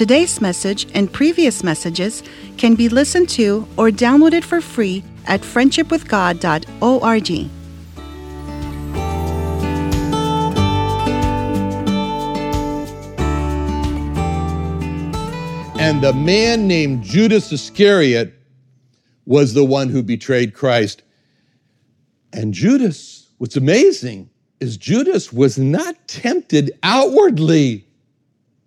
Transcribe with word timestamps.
Today's 0.00 0.40
message 0.40 0.86
and 0.94 1.12
previous 1.12 1.62
messages 1.62 2.22
can 2.56 2.74
be 2.74 2.88
listened 2.88 3.28
to 3.36 3.68
or 3.76 3.90
downloaded 3.90 4.42
for 4.42 4.62
free 4.62 5.04
at 5.26 5.42
friendshipwithgod.org. 5.42 7.30
And 15.78 16.02
the 16.02 16.14
man 16.14 16.66
named 16.66 17.02
Judas 17.02 17.52
Iscariot 17.52 18.32
was 19.26 19.52
the 19.52 19.66
one 19.66 19.90
who 19.90 20.02
betrayed 20.02 20.54
Christ. 20.54 21.02
And 22.32 22.54
Judas, 22.54 23.28
what's 23.36 23.56
amazing 23.56 24.30
is 24.60 24.78
Judas 24.78 25.30
was 25.30 25.58
not 25.58 25.94
tempted 26.08 26.72
outwardly 26.82 27.84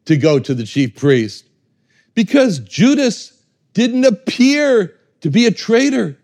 to 0.06 0.18
go 0.18 0.40
to 0.40 0.54
the 0.54 0.66
chief 0.66 0.96
priest 0.96 1.46
because 2.14 2.60
Judas 2.60 3.44
didn't 3.74 4.06
appear 4.06 4.96
to 5.22 5.30
be 5.30 5.46
a 5.46 5.52
traitor. 5.52 6.18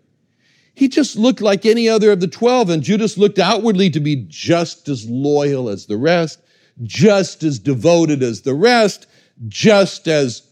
He 0.74 0.88
just 0.88 1.16
looked 1.16 1.40
like 1.40 1.66
any 1.66 1.88
other 1.88 2.12
of 2.12 2.20
the 2.20 2.28
12, 2.28 2.70
and 2.70 2.82
Judas 2.82 3.18
looked 3.18 3.38
outwardly 3.38 3.90
to 3.90 4.00
be 4.00 4.24
just 4.28 4.88
as 4.88 5.08
loyal 5.08 5.68
as 5.68 5.86
the 5.86 5.96
rest, 5.96 6.40
just 6.82 7.42
as 7.42 7.58
devoted 7.58 8.22
as 8.22 8.42
the 8.42 8.54
rest, 8.54 9.06
just 9.48 10.08
as 10.08 10.42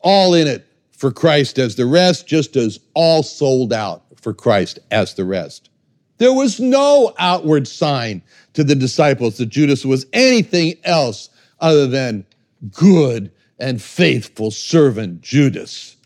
all 0.00 0.34
in 0.34 0.46
it 0.46 0.66
for 0.90 1.10
Christ 1.10 1.58
as 1.58 1.76
the 1.76 1.86
rest, 1.86 2.26
just 2.26 2.56
as 2.56 2.80
all 2.94 3.22
sold 3.22 3.72
out 3.72 4.02
for 4.16 4.34
Christ 4.34 4.78
as 4.90 5.14
the 5.14 5.24
rest. 5.24 5.70
There 6.18 6.34
was 6.34 6.60
no 6.60 7.14
outward 7.18 7.66
sign 7.66 8.22
to 8.52 8.62
the 8.62 8.74
disciples 8.74 9.38
that 9.38 9.46
Judas 9.46 9.86
was 9.86 10.04
anything 10.12 10.74
else 10.84 11.30
other 11.60 11.86
than 11.86 12.26
good 12.70 13.32
and 13.58 13.80
faithful 13.80 14.50
servant 14.50 15.20
Judas. 15.20 15.96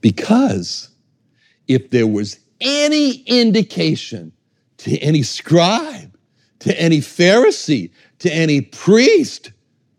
Because 0.00 0.90
if 1.66 1.90
there 1.90 2.06
was 2.06 2.38
any 2.60 3.22
indication 3.22 4.32
to 4.78 4.98
any 4.98 5.22
scribe, 5.22 6.16
to 6.60 6.78
any 6.80 6.98
Pharisee, 6.98 7.90
to 8.18 8.32
any 8.32 8.60
priest, 8.60 9.52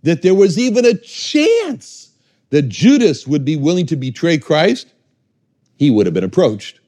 that 0.03 0.21
there 0.21 0.35
was 0.35 0.59
even 0.59 0.85
a 0.85 0.93
chance 0.93 2.11
that 2.52 2.69
Judas 2.69 3.25
would 3.25 3.43
be 3.43 3.55
willing 3.55 3.87
to 3.87 3.95
betray 3.95 4.37
Christ, 4.37 4.93
he 5.77 5.89
would 5.89 6.05
have 6.05 6.14
been 6.14 6.23
approached. 6.23 6.80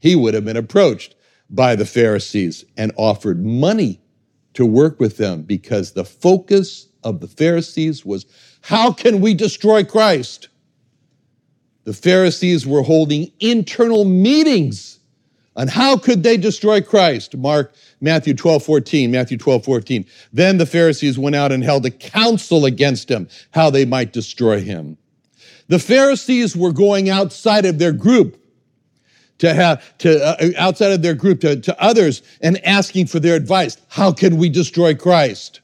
He 0.00 0.14
would 0.14 0.34
have 0.34 0.44
been 0.44 0.56
approached 0.56 1.14
by 1.48 1.74
the 1.74 1.86
Pharisees 1.86 2.64
and 2.76 2.92
offered 2.96 3.44
money 3.44 4.00
to 4.54 4.64
work 4.64 5.00
with 5.00 5.16
them 5.16 5.42
because 5.42 5.92
the 5.92 6.04
focus 6.04 6.89
of 7.02 7.20
the 7.20 7.28
Pharisees 7.28 8.04
was 8.04 8.26
how 8.62 8.92
can 8.92 9.20
we 9.20 9.34
destroy 9.34 9.84
Christ? 9.84 10.48
The 11.84 11.92
Pharisees 11.92 12.66
were 12.66 12.82
holding 12.82 13.32
internal 13.40 14.04
meetings 14.04 14.98
on 15.56 15.68
how 15.68 15.96
could 15.96 16.22
they 16.22 16.36
destroy 16.36 16.80
Christ. 16.80 17.36
Mark, 17.36 17.74
Matthew 18.00 18.34
12, 18.34 18.62
14, 18.62 19.10
Matthew 19.10 19.38
12, 19.38 19.64
14. 19.64 20.06
Then 20.32 20.58
the 20.58 20.66
Pharisees 20.66 21.18
went 21.18 21.36
out 21.36 21.52
and 21.52 21.64
held 21.64 21.84
a 21.86 21.90
council 21.90 22.64
against 22.64 23.10
him, 23.10 23.28
how 23.52 23.70
they 23.70 23.84
might 23.84 24.12
destroy 24.12 24.60
him. 24.60 24.96
The 25.68 25.78
Pharisees 25.78 26.56
were 26.56 26.72
going 26.72 27.08
outside 27.08 27.64
of 27.64 27.78
their 27.78 27.92
group 27.92 28.36
to 29.38 29.54
have 29.54 29.96
to 29.98 30.22
uh, 30.22 30.50
outside 30.58 30.92
of 30.92 31.02
their 31.02 31.14
group 31.14 31.40
to, 31.40 31.56
to 31.60 31.82
others 31.82 32.22
and 32.40 32.64
asking 32.64 33.06
for 33.06 33.20
their 33.20 33.36
advice. 33.36 33.76
How 33.88 34.12
can 34.12 34.36
we 34.36 34.48
destroy 34.48 34.94
Christ? 34.94 35.60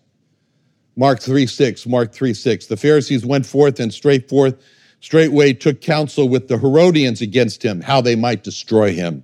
Mark 0.97 1.21
3 1.21 1.47
6, 1.47 1.87
Mark 1.87 2.13
3 2.13 2.33
6. 2.33 2.67
The 2.67 2.77
Pharisees 2.77 3.25
went 3.25 3.47
forth 3.47 3.79
and 3.79 3.93
straight 3.93 4.29
forth, 4.29 4.57
straightway 5.01 5.53
took 5.53 5.81
counsel 5.81 6.29
with 6.29 6.49
the 6.49 6.59
Herodians 6.59 7.21
against 7.21 7.63
him, 7.63 7.81
how 7.83 8.01
they 8.01 8.17
might 8.17 8.43
destroy 8.43 8.93
him. 8.93 9.23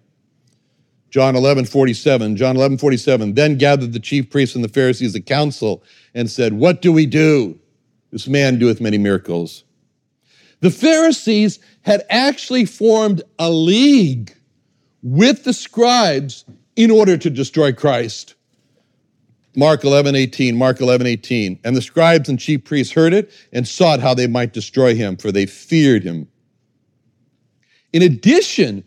John 1.11 1.37
11 1.37 1.67
47, 1.67 2.37
John 2.37 2.57
11 2.57 2.79
47. 2.79 3.35
Then 3.35 3.59
gathered 3.59 3.93
the 3.93 4.01
chief 4.01 4.31
priests 4.31 4.55
and 4.55 4.65
the 4.65 4.69
Pharisees 4.69 5.15
a 5.15 5.21
council 5.21 5.83
and 6.15 6.31
said, 6.31 6.55
What 6.55 6.83
do 6.83 6.93
we 6.93 7.07
do? 7.07 7.59
This 8.11 8.29
man 8.29 8.59
doeth 8.59 8.81
many 8.81 8.99
miracles. 8.99 9.65
The 10.61 10.71
Pharisees 10.71 11.59
had 11.83 12.05
actually 12.09 12.67
formed 12.67 13.23
a 13.39 13.51
league 13.51 14.35
with 15.03 15.45
the 15.45 15.53
scribes 15.53 16.45
in 16.77 16.91
order 16.91 17.17
to 17.17 17.29
destroy 17.29 17.73
Christ. 17.73 18.35
Mark 19.55 19.85
11, 19.85 20.15
18, 20.15 20.57
Mark 20.57 20.81
11, 20.81 21.07
18. 21.07 21.61
And 21.65 21.77
the 21.77 21.83
scribes 21.83 22.29
and 22.29 22.39
chief 22.39 22.65
priests 22.65 22.93
heard 22.93 23.13
it 23.13 23.31
and 23.53 23.69
sought 23.69 24.01
how 24.01 24.15
they 24.15 24.27
might 24.27 24.53
destroy 24.53 24.95
him, 24.95 25.17
for 25.17 25.31
they 25.31 25.47
feared 25.47 26.03
him. 26.03 26.29
In 27.93 28.03
addition 28.03 28.85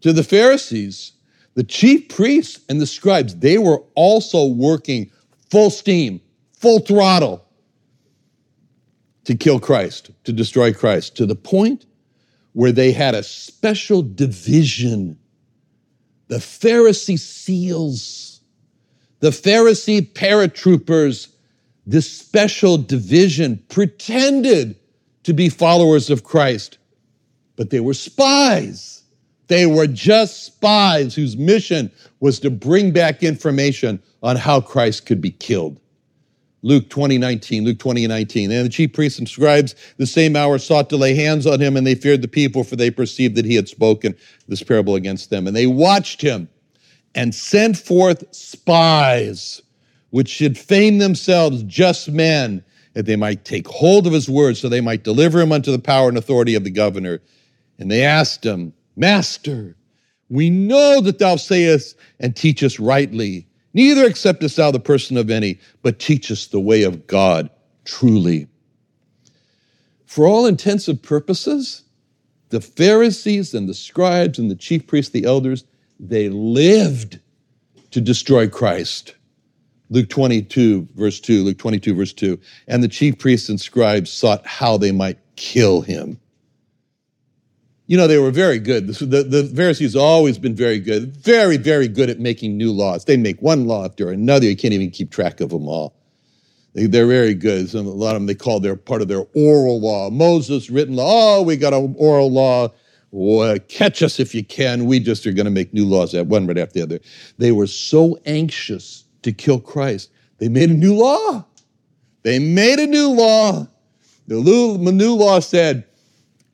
to 0.00 0.12
the 0.12 0.24
Pharisees, 0.24 1.12
the 1.54 1.64
chief 1.64 2.08
priests 2.08 2.60
and 2.68 2.80
the 2.80 2.86
scribes, 2.86 3.36
they 3.36 3.58
were 3.58 3.82
also 3.94 4.46
working 4.46 5.10
full 5.50 5.70
steam, 5.70 6.20
full 6.54 6.80
throttle 6.80 7.44
to 9.24 9.34
kill 9.34 9.60
Christ, 9.60 10.10
to 10.24 10.32
destroy 10.32 10.72
Christ, 10.72 11.16
to 11.16 11.26
the 11.26 11.34
point 11.34 11.84
where 12.52 12.72
they 12.72 12.92
had 12.92 13.14
a 13.14 13.22
special 13.22 14.02
division 14.02 15.18
the 16.28 16.36
Pharisee 16.36 17.18
seals, 17.18 18.35
the 19.20 19.30
Pharisee 19.30 20.12
paratroopers, 20.12 21.28
this 21.86 22.10
special 22.10 22.76
division 22.76 23.62
pretended 23.68 24.76
to 25.22 25.32
be 25.32 25.48
followers 25.48 26.10
of 26.10 26.24
Christ, 26.24 26.78
but 27.56 27.70
they 27.70 27.80
were 27.80 27.94
spies. 27.94 29.02
They 29.48 29.66
were 29.66 29.86
just 29.86 30.44
spies 30.44 31.14
whose 31.14 31.36
mission 31.36 31.90
was 32.20 32.40
to 32.40 32.50
bring 32.50 32.90
back 32.90 33.22
information 33.22 34.02
on 34.22 34.36
how 34.36 34.60
Christ 34.60 35.06
could 35.06 35.20
be 35.20 35.30
killed. 35.30 35.80
Luke 36.62 36.88
20, 36.90 37.18
19, 37.18 37.64
Luke 37.64 37.78
20 37.78 38.08
19. 38.08 38.50
And 38.50 38.64
the 38.64 38.68
chief 38.68 38.92
priests 38.92 39.20
and 39.20 39.28
scribes 39.28 39.76
the 39.98 40.06
same 40.06 40.34
hour 40.34 40.58
sought 40.58 40.90
to 40.90 40.96
lay 40.96 41.14
hands 41.14 41.46
on 41.46 41.60
him, 41.60 41.76
and 41.76 41.86
they 41.86 41.94
feared 41.94 42.22
the 42.22 42.28
people, 42.28 42.64
for 42.64 42.74
they 42.74 42.90
perceived 42.90 43.36
that 43.36 43.44
he 43.44 43.54
had 43.54 43.68
spoken 43.68 44.16
this 44.48 44.64
parable 44.64 44.96
against 44.96 45.30
them. 45.30 45.46
And 45.46 45.54
they 45.54 45.68
watched 45.68 46.20
him 46.20 46.48
and 47.16 47.34
sent 47.34 47.76
forth 47.76 48.24
spies, 48.32 49.60
which 50.10 50.28
should 50.28 50.56
feign 50.56 50.98
themselves 50.98 51.64
just 51.64 52.10
men, 52.10 52.62
that 52.92 53.06
they 53.06 53.16
might 53.16 53.44
take 53.44 53.66
hold 53.66 54.06
of 54.06 54.12
his 54.12 54.28
words, 54.28 54.60
so 54.60 54.68
they 54.68 54.80
might 54.80 55.02
deliver 55.02 55.40
him 55.40 55.50
unto 55.50 55.72
the 55.72 55.78
power 55.78 56.08
and 56.08 56.16
authority 56.16 56.54
of 56.54 56.62
the 56.62 56.70
governor. 56.70 57.20
And 57.78 57.90
they 57.90 58.04
asked 58.04 58.44
him, 58.44 58.72
Master, 58.94 59.76
we 60.28 60.48
know 60.48 61.00
that 61.00 61.18
thou 61.18 61.36
sayest 61.36 61.96
and 62.20 62.36
teachest 62.36 62.78
rightly 62.78 63.46
Neither 63.76 64.06
acceptest 64.06 64.56
thou 64.56 64.70
the 64.70 64.80
person 64.80 65.18
of 65.18 65.28
any, 65.28 65.60
but 65.82 65.98
teachest 65.98 66.50
the 66.50 66.58
way 66.58 66.82
of 66.82 67.06
God 67.06 67.50
truly. 67.84 68.46
For 70.06 70.26
all 70.26 70.46
intents 70.46 70.88
and 70.88 71.02
purposes, 71.02 71.82
the 72.48 72.62
Pharisees 72.62 73.52
and 73.52 73.68
the 73.68 73.74
scribes 73.74 74.38
and 74.38 74.50
the 74.50 74.54
chief 74.54 74.86
priests, 74.86 75.12
the 75.12 75.26
elders, 75.26 75.64
they 75.98 76.28
lived 76.28 77.20
to 77.90 78.00
destroy 78.00 78.48
Christ. 78.48 79.14
Luke 79.88 80.08
22, 80.08 80.88
verse 80.96 81.20
2, 81.20 81.44
Luke 81.44 81.58
22, 81.58 81.94
verse 81.94 82.12
2. 82.12 82.38
And 82.66 82.82
the 82.82 82.88
chief 82.88 83.18
priests 83.18 83.48
and 83.48 83.60
scribes 83.60 84.10
sought 84.10 84.44
how 84.46 84.76
they 84.76 84.92
might 84.92 85.18
kill 85.36 85.80
him. 85.80 86.18
You 87.86 87.96
know, 87.96 88.08
they 88.08 88.18
were 88.18 88.32
very 88.32 88.58
good. 88.58 88.88
The, 88.88 89.22
the 89.22 89.44
Pharisees 89.54 89.94
always 89.94 90.38
been 90.38 90.56
very 90.56 90.80
good, 90.80 91.16
very, 91.16 91.56
very 91.56 91.86
good 91.86 92.10
at 92.10 92.18
making 92.18 92.56
new 92.56 92.72
laws. 92.72 93.04
They 93.04 93.16
make 93.16 93.40
one 93.40 93.66
law 93.66 93.84
after 93.84 94.10
another. 94.10 94.46
You 94.46 94.56
can't 94.56 94.74
even 94.74 94.90
keep 94.90 95.12
track 95.12 95.40
of 95.40 95.50
them 95.50 95.68
all. 95.68 95.94
They, 96.74 97.00
are 97.00 97.06
very 97.06 97.32
good. 97.32 97.70
Some, 97.70 97.86
a 97.86 97.90
lot 97.90 98.16
of 98.16 98.22
them 98.22 98.26
they 98.26 98.34
call 98.34 98.58
their 98.58 98.76
part 98.76 99.02
of 99.02 99.08
their 99.08 99.24
oral 99.34 99.80
law. 99.80 100.10
Moses 100.10 100.68
written 100.68 100.96
law. 100.96 101.38
Oh, 101.38 101.42
we 101.42 101.56
got 101.56 101.72
an 101.72 101.94
oral 101.96 102.30
law. 102.30 102.70
Catch 103.68 104.02
us 104.02 104.20
if 104.20 104.34
you 104.34 104.44
can. 104.44 104.86
We 104.86 105.00
just 105.00 105.26
are 105.26 105.32
going 105.32 105.46
to 105.46 105.50
make 105.50 105.72
new 105.72 105.86
laws 105.86 106.14
at 106.14 106.26
one 106.26 106.46
right 106.46 106.58
after 106.58 106.74
the 106.74 106.82
other. 106.82 107.00
They 107.38 107.52
were 107.52 107.66
so 107.66 108.18
anxious 108.26 109.04
to 109.22 109.32
kill 109.32 109.60
Christ, 109.60 110.10
they 110.38 110.48
made 110.48 110.70
a 110.70 110.74
new 110.74 110.94
law. 110.94 111.44
They 112.22 112.38
made 112.38 112.80
a 112.80 112.86
new 112.86 113.10
law. 113.10 113.68
The 114.26 114.40
new 114.40 115.14
law 115.14 115.38
said 115.38 115.84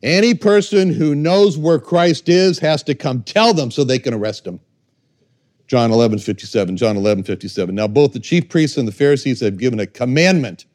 any 0.02 0.34
person 0.34 0.93
who 0.93 1.14
knows 1.14 1.56
where 1.56 1.78
Christ 1.78 2.28
is 2.28 2.58
has 2.58 2.82
to 2.82 2.94
come 2.94 3.22
tell 3.22 3.54
them 3.54 3.70
so 3.70 3.82
they 3.82 3.99
can 3.99 4.12
arrest 4.12 4.46
him. 4.46 4.60
John 5.66 5.90
11, 5.90 6.19
57, 6.19 6.76
John 6.76 6.99
11, 6.99 7.25
57. 7.25 7.75
Now, 7.75 7.88
both 7.88 8.12
the 8.12 8.20
chief 8.20 8.50
priests 8.50 8.76
and 8.76 8.87
the 8.87 8.93
Pharisees 8.93 9.40
have 9.40 9.56
given 9.56 9.81
a 9.81 9.87
commandment 9.87 10.66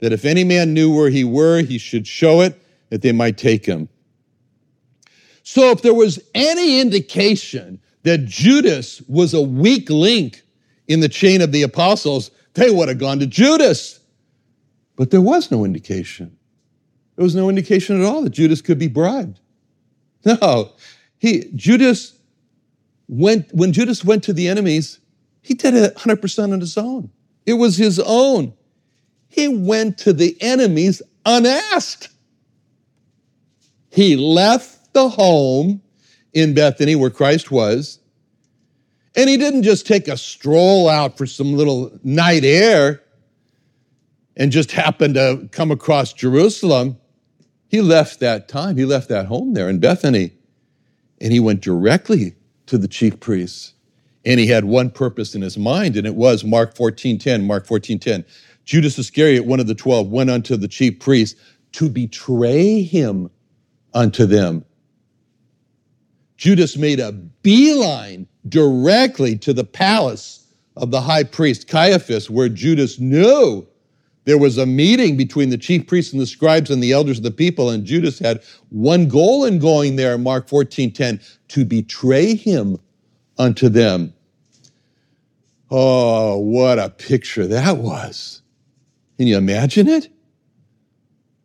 that 0.00 0.12
if 0.12 0.26
any 0.26 0.44
man 0.44 0.74
knew 0.74 0.94
where 0.94 1.08
he 1.08 1.24
were, 1.24 1.62
he 1.62 1.78
should 1.78 2.06
show 2.06 2.42
it, 2.42 2.60
that 2.90 3.00
they 3.00 3.12
might 3.12 3.38
take 3.38 3.64
him. 3.64 3.88
So, 5.44 5.70
if 5.70 5.82
there 5.82 5.94
was 5.94 6.18
any 6.34 6.80
indication 6.80 7.78
that 8.02 8.24
Judas 8.24 9.02
was 9.02 9.34
a 9.34 9.42
weak 9.42 9.90
link 9.90 10.42
in 10.88 11.00
the 11.00 11.08
chain 11.08 11.42
of 11.42 11.52
the 11.52 11.62
apostles, 11.62 12.30
they 12.54 12.70
would 12.70 12.88
have 12.88 12.98
gone 12.98 13.18
to 13.18 13.26
Judas. 13.26 14.00
But 14.96 15.10
there 15.10 15.20
was 15.20 15.50
no 15.50 15.64
indication. 15.64 16.34
There 17.16 17.22
was 17.22 17.34
no 17.34 17.50
indication 17.50 18.00
at 18.00 18.06
all 18.06 18.22
that 18.22 18.30
Judas 18.30 18.62
could 18.62 18.78
be 18.78 18.88
bribed. 18.88 19.38
No, 20.26 20.72
he 21.18 21.50
Judas 21.54 22.18
went 23.06 23.52
when 23.52 23.74
Judas 23.74 24.02
went 24.02 24.24
to 24.24 24.32
the 24.32 24.48
enemies, 24.48 24.98
he 25.42 25.52
did 25.52 25.74
it 25.74 25.94
100% 25.96 26.52
on 26.54 26.60
his 26.60 26.78
own. 26.78 27.10
It 27.44 27.54
was 27.54 27.76
his 27.76 28.00
own. 28.00 28.54
He 29.28 29.48
went 29.48 29.98
to 29.98 30.14
the 30.14 30.38
enemies 30.40 31.02
unasked. 31.26 32.08
He 33.90 34.16
left 34.16 34.78
the 34.94 35.08
home 35.08 35.82
in 36.32 36.54
Bethany 36.54 36.96
where 36.96 37.10
Christ 37.10 37.50
was, 37.50 38.00
and 39.16 39.28
he 39.28 39.36
didn't 39.36 39.62
just 39.62 39.86
take 39.86 40.08
a 40.08 40.16
stroll 40.16 40.88
out 40.88 41.16
for 41.16 41.26
some 41.26 41.54
little 41.54 41.96
night 42.02 42.44
air 42.44 43.02
and 44.36 44.50
just 44.50 44.72
happened 44.72 45.14
to 45.14 45.48
come 45.52 45.70
across 45.70 46.12
Jerusalem. 46.12 46.96
He 47.68 47.80
left 47.80 48.20
that 48.20 48.48
time, 48.48 48.76
he 48.76 48.84
left 48.84 49.08
that 49.08 49.26
home 49.26 49.54
there 49.54 49.68
in 49.68 49.78
Bethany, 49.78 50.32
and 51.20 51.32
he 51.32 51.40
went 51.40 51.60
directly 51.60 52.34
to 52.66 52.78
the 52.78 52.88
chief 52.88 53.20
priests. 53.20 53.74
And 54.24 54.40
he 54.40 54.46
had 54.46 54.64
one 54.64 54.90
purpose 54.90 55.34
in 55.34 55.42
his 55.42 55.58
mind, 55.58 55.96
and 55.96 56.06
it 56.06 56.14
was 56.14 56.44
Mark 56.44 56.74
14:10. 56.74 57.44
Mark 57.44 57.66
14:10. 57.66 58.24
Judas 58.64 58.98
Iscariot, 58.98 59.44
one 59.44 59.60
of 59.60 59.66
the 59.66 59.74
twelve, 59.74 60.08
went 60.08 60.30
unto 60.30 60.56
the 60.56 60.68
chief 60.68 60.98
priests 60.98 61.38
to 61.72 61.90
betray 61.90 62.82
him 62.82 63.28
unto 63.92 64.24
them. 64.24 64.64
Judas 66.36 66.76
made 66.76 67.00
a 67.00 67.12
beeline 67.12 68.26
directly 68.48 69.36
to 69.38 69.52
the 69.52 69.64
palace 69.64 70.46
of 70.76 70.90
the 70.90 71.00
high 71.00 71.24
priest 71.24 71.68
Caiaphas, 71.68 72.28
where 72.28 72.48
Judas 72.48 72.98
knew 72.98 73.66
there 74.24 74.38
was 74.38 74.58
a 74.58 74.66
meeting 74.66 75.16
between 75.16 75.50
the 75.50 75.58
chief 75.58 75.86
priests 75.86 76.12
and 76.12 76.20
the 76.20 76.26
scribes 76.26 76.70
and 76.70 76.82
the 76.82 76.92
elders 76.92 77.18
of 77.18 77.24
the 77.24 77.30
people, 77.30 77.70
and 77.70 77.84
Judas 77.84 78.18
had 78.18 78.42
one 78.70 79.06
goal 79.06 79.44
in 79.44 79.58
going 79.58 79.96
there, 79.96 80.18
Mark 80.18 80.48
14 80.48 80.92
10, 80.92 81.20
to 81.48 81.64
betray 81.64 82.34
him 82.34 82.78
unto 83.38 83.68
them. 83.68 84.14
Oh, 85.70 86.38
what 86.38 86.78
a 86.78 86.90
picture 86.90 87.46
that 87.46 87.76
was. 87.78 88.42
Can 89.18 89.26
you 89.26 89.36
imagine 89.36 89.88
it? 89.88 90.08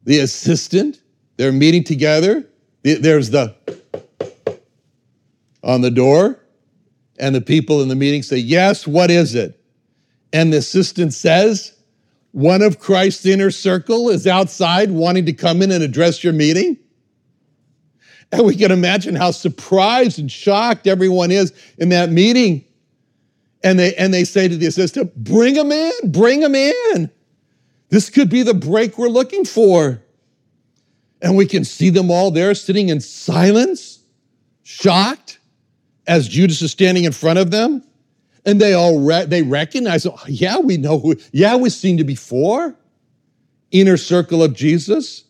The 0.06 0.20
assistant, 0.20 1.02
they're 1.38 1.52
meeting 1.52 1.84
together. 1.84 2.48
There's 2.84 3.30
the 3.30 3.56
on 5.64 5.82
the 5.82 5.92
door, 5.92 6.40
and 7.20 7.36
the 7.36 7.42
people 7.42 7.82
in 7.82 7.90
the 7.90 7.96
meeting 7.96 8.24
say, 8.24 8.38
Yes, 8.38 8.88
what 8.88 9.12
is 9.12 9.36
it? 9.36 9.60
And 10.32 10.54
the 10.54 10.58
assistant 10.58 11.14
says, 11.14 11.74
one 12.32 12.62
of 12.62 12.80
Christ's 12.80 13.26
inner 13.26 13.52
circle 13.52 14.10
is 14.10 14.28
outside 14.28 14.92
wanting 14.92 15.26
to 15.26 15.34
come 15.34 15.62
in 15.62 15.72
and 15.72 15.84
address 15.84 16.24
your 16.24 16.34
meeting? 16.34 16.78
And 18.32 18.46
we 18.46 18.56
can 18.56 18.72
imagine 18.72 19.16
how 19.16 19.32
surprised 19.32 20.20
and 20.20 20.32
shocked 20.32 20.86
everyone 20.86 21.32
is 21.32 21.52
in 21.80 21.90
that 21.90 22.12
meeting. 22.12 22.64
And 23.64 23.80
they, 23.80 23.96
and 23.96 24.14
they 24.14 24.24
say 24.24 24.48
to 24.48 24.56
the 24.56 24.68
assistant, 24.68 25.16
Bring 25.16 25.56
him 25.56 25.72
in, 25.72 25.92
bring 26.12 26.42
him 26.42 26.54
in. 26.54 27.10
This 27.90 28.12
could 28.12 28.30
be 28.30 28.44
the 28.44 28.54
break 28.54 28.98
we're 28.98 29.08
looking 29.08 29.46
for. 29.46 30.02
And 31.22 31.36
we 31.36 31.48
can 31.48 31.66
see 31.66 31.90
them 31.90 32.12
all 32.12 32.30
there 32.30 32.54
sitting 32.54 32.90
in 32.90 33.02
silence, 33.02 34.00
shocked, 34.62 35.39
as 36.10 36.28
Judas 36.28 36.62
is 36.64 36.72
standing 36.72 37.04
in 37.06 37.12
front 37.12 37.40
of 37.40 37.52
them. 37.52 37.84
And 38.46 38.60
they 38.60 38.74
all 38.74 39.00
re- 39.00 39.26
they 39.26 39.44
recognize, 39.44 40.06
oh, 40.06 40.20
yeah, 40.28 40.58
we 40.58 40.76
know 40.76 41.00
who, 41.00 41.16
yeah, 41.32 41.56
we've 41.56 41.72
seen 41.72 42.00
you 42.00 42.04
before. 42.04 42.76
Inner 43.72 43.96
circle 43.96 44.42
of 44.42 44.56
Jesus. 44.56 45.26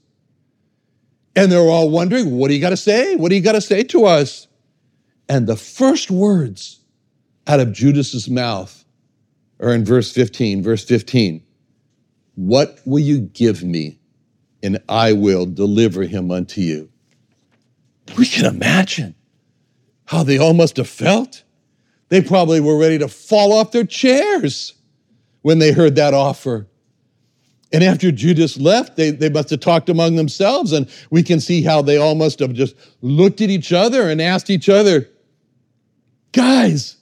And 1.36 1.52
they're 1.52 1.60
all 1.60 1.90
wondering, 1.90 2.31
what 2.38 2.48
do 2.48 2.54
you 2.54 2.62
got 2.62 2.70
to 2.70 2.78
say? 2.78 3.16
What 3.18 3.30
do 3.30 3.36
you 3.36 3.42
got 3.42 3.52
to 3.54 3.62
say 3.62 3.84
to 3.84 4.06
us? 4.06 4.48
And 5.28 5.48
the 5.48 5.58
first 5.58 6.10
words 6.10 6.80
out 7.46 7.60
of 7.60 7.74
Judas's 7.74 8.30
mouth 8.30 8.86
are 9.60 9.74
in 9.74 9.84
verse 9.84 10.12
15. 10.14 10.64
Verse 10.64 10.86
15. 10.86 11.44
What 12.36 12.80
will 12.86 13.00
you 13.00 13.20
give 13.20 13.64
me? 13.64 14.00
And 14.64 14.80
I 14.88 15.12
will 15.12 15.46
deliver 15.46 16.04
him 16.04 16.32
unto 16.32 16.62
you. 16.62 16.90
We 18.18 18.25
can 18.25 18.46
imagine 18.46 19.16
how 20.10 20.24
they 20.24 20.40
all 20.40 20.56
must 20.56 20.78
have 20.78 20.90
felt. 20.90 21.44
They 22.08 22.20
probably 22.20 22.60
were 22.60 22.80
ready 22.80 22.98
to 22.98 23.08
fall 23.08 23.54
off 23.54 23.72
their 23.72 23.86
chairs 23.86 24.74
when 25.44 25.60
they 25.60 25.72
heard 25.72 25.96
that 25.98 26.16
offer. 26.16 26.66
And 27.72 27.84
after 27.84 28.12
Judas 28.12 28.58
left, 28.58 28.96
they, 28.96 29.12
they 29.12 29.30
must 29.30 29.52
have 29.52 29.60
talked 29.60 29.88
among 29.88 30.16
themselves, 30.16 30.74
and 30.74 30.90
we 31.12 31.22
can 31.22 31.40
see 31.40 31.62
how 31.62 31.84
they 31.84 31.98
all 31.98 32.16
must 32.16 32.40
have 32.40 32.54
just 32.54 32.76
looked 33.04 33.40
at 33.40 33.52
each 33.52 33.72
other 33.72 34.10
and 34.10 34.20
asked 34.20 34.50
each 34.50 34.68
other, 34.68 35.08
Guys, 36.32 36.98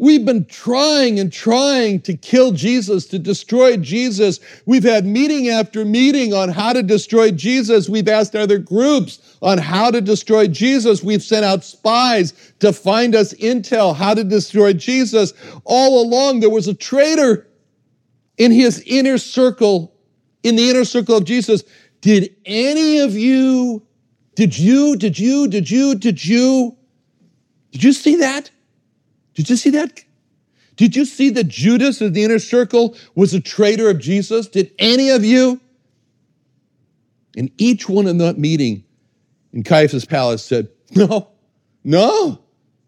We've 0.00 0.24
been 0.24 0.46
trying 0.46 1.20
and 1.20 1.30
trying 1.30 2.00
to 2.02 2.16
kill 2.16 2.52
Jesus, 2.52 3.04
to 3.08 3.18
destroy 3.18 3.76
Jesus. 3.76 4.40
We've 4.64 4.82
had 4.82 5.04
meeting 5.04 5.50
after 5.50 5.84
meeting 5.84 6.32
on 6.32 6.48
how 6.48 6.72
to 6.72 6.82
destroy 6.82 7.32
Jesus. 7.32 7.86
We've 7.86 8.08
asked 8.08 8.34
other 8.34 8.56
groups 8.56 9.36
on 9.42 9.58
how 9.58 9.90
to 9.90 10.00
destroy 10.00 10.46
Jesus. 10.46 11.02
We've 11.02 11.22
sent 11.22 11.44
out 11.44 11.64
spies 11.64 12.32
to 12.60 12.72
find 12.72 13.14
us 13.14 13.34
intel 13.34 13.94
how 13.94 14.14
to 14.14 14.24
destroy 14.24 14.72
Jesus. 14.72 15.34
All 15.64 16.02
along, 16.02 16.40
there 16.40 16.48
was 16.48 16.66
a 16.66 16.72
traitor 16.72 17.46
in 18.38 18.52
his 18.52 18.82
inner 18.86 19.18
circle, 19.18 19.94
in 20.42 20.56
the 20.56 20.70
inner 20.70 20.86
circle 20.86 21.18
of 21.18 21.26
Jesus. 21.26 21.62
Did 22.00 22.34
any 22.46 23.00
of 23.00 23.12
you, 23.12 23.86
did 24.34 24.58
you, 24.58 24.96
did 24.96 25.18
you, 25.18 25.46
did 25.46 25.70
you, 25.70 25.94
did 25.94 26.24
you, 26.24 26.74
did 27.72 27.84
you 27.84 27.92
see 27.92 28.16
that? 28.16 28.50
Did 29.34 29.48
you 29.48 29.56
see 29.56 29.70
that? 29.70 30.04
Did 30.76 30.96
you 30.96 31.04
see 31.04 31.30
that 31.30 31.48
Judas 31.48 32.00
in 32.00 32.12
the 32.12 32.24
inner 32.24 32.38
circle 32.38 32.96
was 33.14 33.34
a 33.34 33.40
traitor 33.40 33.90
of 33.90 33.98
Jesus? 33.98 34.48
Did 34.48 34.72
any 34.78 35.10
of 35.10 35.24
you? 35.24 35.60
And 37.36 37.50
each 37.58 37.88
one 37.88 38.06
in 38.06 38.18
that 38.18 38.38
meeting 38.38 38.84
in 39.52 39.62
Caiaphas' 39.62 40.04
palace 40.04 40.44
said, 40.44 40.68
No, 40.94 41.28
no, 41.84 42.40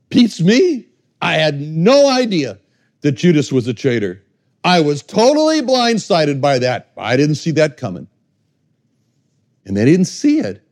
beats 0.09 0.41
me. 0.41 0.87
I 1.21 1.35
had 1.35 1.61
no 1.61 2.11
idea 2.11 2.59
that 3.03 3.13
Judas 3.13 3.53
was 3.53 3.69
a 3.69 3.75
traitor. 3.75 4.23
I 4.65 4.81
was 4.81 5.03
totally 5.03 5.61
blindsided 5.61 6.41
by 6.41 6.59
that. 6.61 6.93
I 6.97 7.17
didn't 7.17 7.37
see 7.37 7.51
that 7.53 7.77
coming. 7.77 8.09
And 9.65 9.77
they 9.77 9.85
didn't 9.85 10.07
see 10.07 10.41
it 10.41 10.67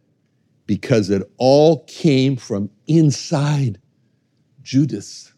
because 0.66 1.10
it 1.10 1.30
all 1.36 1.84
came 1.84 2.36
from 2.36 2.70
inside 2.86 3.80
Judas 4.62 5.29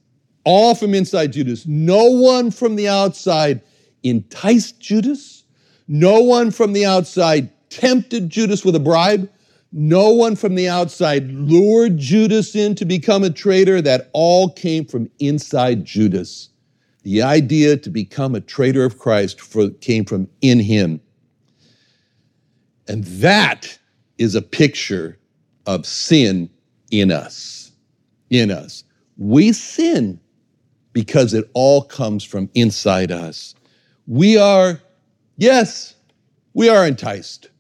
all 0.44 0.74
from 0.74 0.94
inside 0.94 1.32
Judas. 1.32 1.66
No 1.66 2.04
one 2.04 2.50
from 2.50 2.76
the 2.76 2.88
outside 2.88 3.60
enticed 4.02 4.80
Judas. 4.80 5.44
No 5.88 6.20
one 6.20 6.50
from 6.50 6.72
the 6.72 6.86
outside 6.86 7.50
tempted 7.70 8.28
Judas 8.28 8.64
with 8.64 8.74
a 8.74 8.80
bribe. 8.80 9.30
No 9.72 10.10
one 10.10 10.36
from 10.36 10.54
the 10.54 10.68
outside 10.68 11.30
lured 11.30 11.96
Judas 11.96 12.54
in 12.54 12.74
to 12.74 12.84
become 12.84 13.24
a 13.24 13.30
traitor. 13.30 13.80
That 13.80 14.10
all 14.12 14.50
came 14.50 14.84
from 14.84 15.10
inside 15.18 15.84
Judas. 15.84 16.50
The 17.04 17.22
idea 17.22 17.76
to 17.78 17.90
become 17.90 18.34
a 18.34 18.40
traitor 18.40 18.84
of 18.84 18.98
Christ 18.98 19.40
for, 19.40 19.70
came 19.70 20.04
from 20.04 20.28
in 20.40 20.60
him. 20.60 21.00
And 22.86 23.04
that 23.04 23.78
is 24.18 24.34
a 24.34 24.42
picture 24.42 25.18
of 25.66 25.86
sin 25.86 26.50
in 26.90 27.10
us. 27.10 27.72
In 28.30 28.50
us. 28.50 28.84
We 29.16 29.52
sin 29.52 30.20
because 30.92 31.34
it 31.34 31.50
all 31.54 31.82
comes 31.82 32.24
from 32.24 32.50
inside 32.54 33.10
us. 33.10 33.54
We 34.06 34.36
are, 34.36 34.80
yes, 35.36 35.94
we 36.54 36.68
are 36.68 36.86
enticed. 36.86 37.50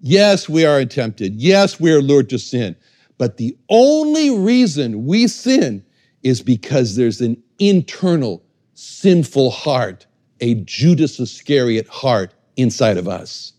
Yes, 0.00 0.48
we 0.48 0.64
are 0.64 0.84
tempted. 0.84 1.36
Yes, 1.36 1.78
we 1.78 1.92
are 1.92 2.00
lured 2.00 2.30
to 2.30 2.38
sin. 2.38 2.74
But 3.18 3.36
the 3.36 3.56
only 3.68 4.30
reason 4.30 5.04
we 5.04 5.26
sin 5.28 5.84
is 6.22 6.40
because 6.40 6.96
there's 6.96 7.20
an 7.20 7.42
internal 7.58 8.42
sinful 8.74 9.50
heart, 9.50 10.06
a 10.40 10.54
Judas 10.54 11.20
Iscariot 11.20 11.86
heart 11.88 12.34
inside 12.56 12.96
of 12.96 13.08
us 13.08 13.52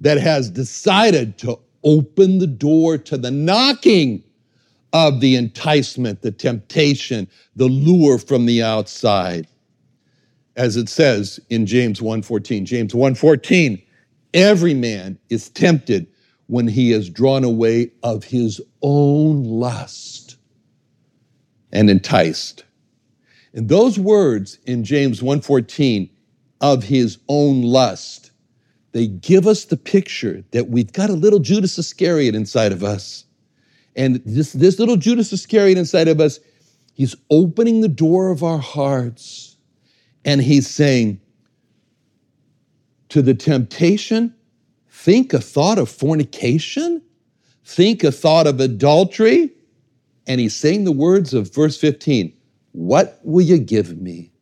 that 0.00 0.18
has 0.18 0.50
decided 0.50 1.38
to 1.38 1.58
open 1.84 2.38
the 2.38 2.46
door 2.46 2.96
to 2.98 3.16
the 3.16 3.30
knocking 3.30 4.22
of 4.92 5.20
the 5.20 5.36
enticement, 5.36 6.22
the 6.22 6.32
temptation, 6.32 7.28
the 7.56 7.66
lure 7.66 8.18
from 8.18 8.46
the 8.46 8.62
outside. 8.62 9.46
As 10.56 10.76
it 10.76 10.88
says 10.88 11.40
in 11.48 11.66
James 11.66 12.00
1:14, 12.00 12.66
James 12.66 12.92
1:14, 12.92 13.82
every 14.34 14.74
man 14.74 15.18
is 15.30 15.48
tempted 15.48 16.06
when 16.46 16.68
he 16.68 16.92
is 16.92 17.08
drawn 17.08 17.44
away 17.44 17.90
of 18.02 18.24
his 18.24 18.60
own 18.82 19.44
lust 19.44 20.36
and 21.72 21.88
enticed. 21.88 22.64
And 23.54 23.68
those 23.68 23.98
words 23.98 24.58
in 24.66 24.84
James 24.84 25.22
1:14 25.22 26.10
of 26.60 26.84
his 26.84 27.18
own 27.28 27.62
lust, 27.62 28.30
they 28.92 29.06
give 29.06 29.46
us 29.46 29.64
the 29.64 29.76
picture 29.76 30.44
that 30.50 30.68
we've 30.68 30.92
got 30.92 31.08
a 31.08 31.14
little 31.14 31.38
Judas 31.38 31.78
Iscariot 31.78 32.34
inside 32.34 32.72
of 32.72 32.84
us. 32.84 33.24
And 33.94 34.22
this, 34.24 34.52
this 34.52 34.78
little 34.78 34.96
Judas 34.96 35.32
Iscariot 35.32 35.78
inside 35.78 36.08
of 36.08 36.20
us, 36.20 36.40
he's 36.94 37.14
opening 37.30 37.80
the 37.80 37.88
door 37.88 38.30
of 38.30 38.42
our 38.42 38.58
hearts 38.58 39.56
and 40.24 40.40
he's 40.40 40.68
saying, 40.68 41.20
to 43.12 43.20
the 43.20 43.34
temptation, 43.34 44.34
think 44.88 45.34
a 45.34 45.40
thought 45.40 45.76
of 45.76 45.90
fornication, 45.90 47.02
think 47.62 48.02
a 48.02 48.10
thought 48.10 48.46
of 48.46 48.58
adultery. 48.58 49.50
And 50.26 50.40
he's 50.40 50.56
saying 50.56 50.84
the 50.84 50.92
words 50.92 51.34
of 51.34 51.52
verse 51.52 51.76
15 51.78 52.32
what 52.72 53.20
will 53.22 53.44
you 53.44 53.58
give 53.58 54.00
me? 54.00 54.32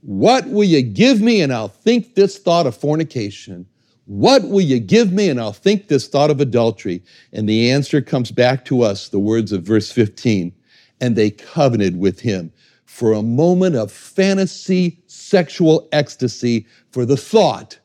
What 0.00 0.48
will 0.48 0.64
you 0.64 0.82
give 0.82 1.20
me 1.20 1.40
and 1.40 1.52
I'll 1.52 1.68
think 1.68 2.16
this 2.16 2.36
thought 2.36 2.66
of 2.66 2.76
fornication? 2.76 3.66
What 4.06 4.48
will 4.48 4.60
you 4.60 4.78
give 4.78 5.12
me 5.12 5.28
and 5.28 5.40
I'll 5.40 5.52
think 5.52 5.88
this 5.88 6.06
thought 6.06 6.30
of 6.30 6.40
adultery? 6.40 7.02
And 7.32 7.48
the 7.48 7.70
answer 7.70 8.00
comes 8.00 8.30
back 8.30 8.64
to 8.66 8.82
us, 8.82 9.08
the 9.08 9.18
words 9.18 9.52
of 9.52 9.64
verse 9.64 9.90
15. 9.90 10.52
And 11.00 11.16
they 11.16 11.30
covenanted 11.30 11.98
with 11.98 12.20
him 12.20 12.52
for 12.84 13.12
a 13.12 13.22
moment 13.22 13.74
of 13.74 13.90
fantasy, 13.90 15.02
sexual 15.06 15.88
ecstasy 15.92 16.66
for 16.90 17.04
the 17.04 17.16
thought 17.16 17.78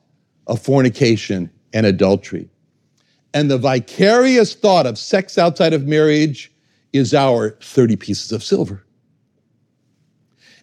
of 0.47 0.61
fornication 0.61 1.49
and 1.73 1.85
adultery. 1.85 2.49
And 3.33 3.49
the 3.49 3.57
vicarious 3.57 4.53
thought 4.53 4.85
of 4.85 4.97
sex 4.97 5.37
outside 5.37 5.73
of 5.73 5.87
marriage 5.87 6.51
is 6.93 7.13
our 7.13 7.57
30 7.61 7.95
pieces 7.95 8.31
of 8.31 8.43
silver. 8.43 8.85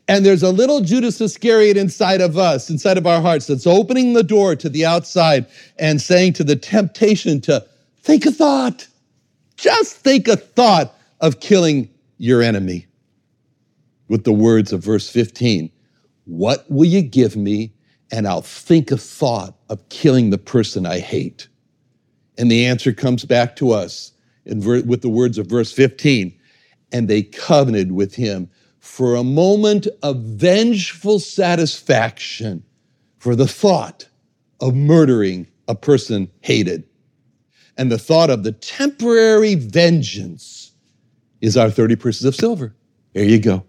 And 0.08 0.24
there's 0.24 0.42
a 0.42 0.50
little 0.50 0.80
Judas 0.80 1.20
Iscariot 1.20 1.76
inside 1.76 2.22
of 2.22 2.38
us, 2.38 2.70
inside 2.70 2.96
of 2.96 3.06
our 3.06 3.20
hearts, 3.20 3.46
that's 3.46 3.66
opening 3.66 4.14
the 4.14 4.22
door 4.22 4.56
to 4.56 4.68
the 4.70 4.86
outside 4.86 5.46
and 5.78 6.00
saying 6.00 6.32
to 6.34 6.44
the 6.44 6.56
temptation 6.56 7.42
to 7.42 7.64
think 7.98 8.24
a 8.24 8.30
thought, 8.30 8.88
just 9.58 9.96
think 9.96 10.26
a 10.26 10.36
thought 10.36 10.94
of 11.20 11.40
killing 11.40 11.90
your 12.16 12.42
enemy. 12.42 12.86
With 14.08 14.24
the 14.24 14.32
words 14.32 14.72
of 14.72 14.82
verse 14.82 15.10
15 15.10 15.70
What 16.24 16.64
will 16.70 16.86
you 16.86 17.02
give 17.02 17.36
me? 17.36 17.74
And 18.10 18.26
I'll 18.26 18.40
think 18.40 18.90
a 18.90 18.96
thought 18.96 19.54
of 19.68 19.86
killing 19.90 20.30
the 20.30 20.38
person 20.38 20.86
I 20.86 21.00
hate. 21.00 21.48
And 22.38 22.50
the 22.50 22.64
answer 22.64 22.94
comes 22.94 23.26
back 23.26 23.56
to 23.56 23.72
us 23.72 24.12
in 24.46 24.62
ver- 24.62 24.82
with 24.82 25.02
the 25.02 25.10
words 25.10 25.36
of 25.36 25.46
verse 25.46 25.70
15 25.72 26.34
and 26.90 27.06
they 27.06 27.22
covenanted 27.22 27.92
with 27.92 28.14
him 28.14 28.48
for 28.88 29.14
a 29.14 29.22
moment 29.22 29.86
of 30.02 30.16
vengeful 30.16 31.20
satisfaction 31.20 32.64
for 33.18 33.36
the 33.36 33.46
thought 33.46 34.08
of 34.60 34.74
murdering 34.74 35.46
a 35.68 35.74
person 35.76 36.28
hated. 36.40 36.82
And 37.76 37.92
the 37.92 37.98
thought 37.98 38.28
of 38.28 38.42
the 38.42 38.50
temporary 38.50 39.54
vengeance 39.54 40.72
is 41.40 41.56
our 41.56 41.70
30 41.70 41.94
purses 41.94 42.24
of 42.24 42.34
silver. 42.34 42.74
There 43.12 43.22
you 43.22 43.38
go. 43.38 43.64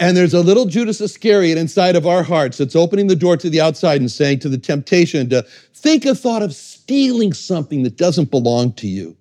And 0.00 0.16
there's 0.16 0.34
a 0.34 0.40
little 0.40 0.66
Judas 0.66 1.00
Iscariot 1.00 1.56
inside 1.56 1.94
of 1.94 2.08
our 2.08 2.24
hearts 2.24 2.58
that's 2.58 2.74
opening 2.74 3.06
the 3.06 3.14
door 3.14 3.36
to 3.36 3.48
the 3.48 3.60
outside 3.60 4.00
and 4.00 4.10
saying 4.10 4.40
to 4.40 4.48
the 4.48 4.58
temptation 4.58 5.30
to 5.30 5.46
think 5.74 6.04
a 6.06 6.14
thought 6.16 6.42
of 6.42 6.56
stealing 6.56 7.32
something 7.32 7.84
that 7.84 7.96
doesn't 7.96 8.32
belong 8.32 8.72
to 8.72 8.88
you. 8.88 9.16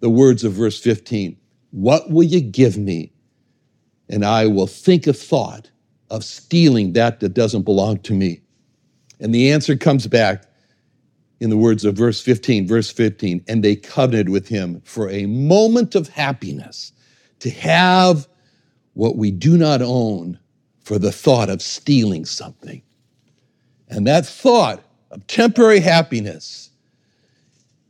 The 0.00 0.10
words 0.10 0.42
of 0.42 0.54
verse 0.54 0.80
15 0.80 1.36
What 1.70 2.10
will 2.10 2.24
you 2.24 2.40
give 2.40 2.76
me 2.76 3.13
and 4.14 4.24
I 4.24 4.46
will 4.46 4.68
think 4.68 5.08
a 5.08 5.12
thought 5.12 5.72
of 6.08 6.22
stealing 6.22 6.92
that 6.92 7.18
that 7.18 7.30
doesn't 7.30 7.62
belong 7.62 7.98
to 8.02 8.14
me. 8.14 8.42
And 9.18 9.34
the 9.34 9.50
answer 9.50 9.76
comes 9.76 10.06
back 10.06 10.44
in 11.40 11.50
the 11.50 11.56
words 11.56 11.84
of 11.84 11.96
verse 11.96 12.20
15, 12.20 12.68
verse 12.68 12.92
15, 12.92 13.44
and 13.48 13.64
they 13.64 13.74
covenanted 13.74 14.28
with 14.28 14.46
him 14.46 14.80
for 14.84 15.10
a 15.10 15.26
moment 15.26 15.96
of 15.96 16.08
happiness 16.10 16.92
to 17.40 17.50
have 17.50 18.28
what 18.92 19.16
we 19.16 19.32
do 19.32 19.58
not 19.58 19.82
own 19.82 20.38
for 20.84 20.96
the 20.96 21.10
thought 21.10 21.50
of 21.50 21.60
stealing 21.60 22.24
something. 22.24 22.82
And 23.88 24.06
that 24.06 24.24
thought 24.24 24.84
of 25.10 25.26
temporary 25.26 25.80
happiness, 25.80 26.70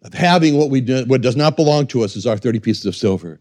of 0.01 0.15
having 0.15 0.57
what 0.57 0.71
we 0.71 0.81
do, 0.81 1.05
what 1.05 1.21
does 1.21 1.37
not 1.37 1.55
belong 1.55 1.87
to 1.89 2.03
us 2.03 2.17
is 2.17 2.27
our 2.27 2.39
30 2.39 2.61
pieces 2.61 2.87
of 2.87 2.97
silver. 2.97 3.41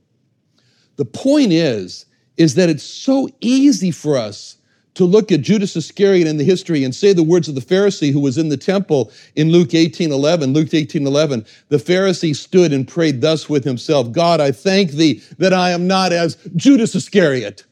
The 0.98 1.06
point 1.06 1.54
is 1.54 2.08
is 2.38 2.56
that 2.56 2.70
it's 2.70 2.84
so 2.84 3.30
easy 3.42 3.92
for 3.92 4.18
us 4.18 4.58
to 4.96 5.06
look 5.06 5.32
at 5.32 5.42
Judas 5.42 5.76
Iscariot 5.76 6.28
in 6.28 6.38
the 6.38 6.44
history 6.44 6.84
and 6.84 6.94
say 6.94 7.14
the 7.14 7.24
words 7.24 7.48
of 7.48 7.56
the 7.56 7.62
Pharisee 7.62 8.12
who 8.12 8.20
was 8.20 8.38
in 8.38 8.50
the 8.50 8.58
temple 8.58 9.12
in 9.36 9.52
Luke 9.52 9.74
18 9.74 10.12
11. 10.12 10.54
Luke 10.54 10.74
18 10.74 11.08
11. 11.08 11.46
The 11.70 11.78
Pharisee 11.78 12.36
stood 12.36 12.72
and 12.72 12.88
prayed 12.88 13.22
thus 13.22 13.50
with 13.50 13.64
himself 13.64 14.12
God, 14.12 14.40
I 14.40 14.52
thank 14.52 14.92
thee 14.92 15.24
that 15.38 15.54
I 15.54 15.72
am 15.72 15.88
not 15.88 16.14
as 16.14 16.36
Judas 16.56 16.96
Iscariot. 16.96 17.66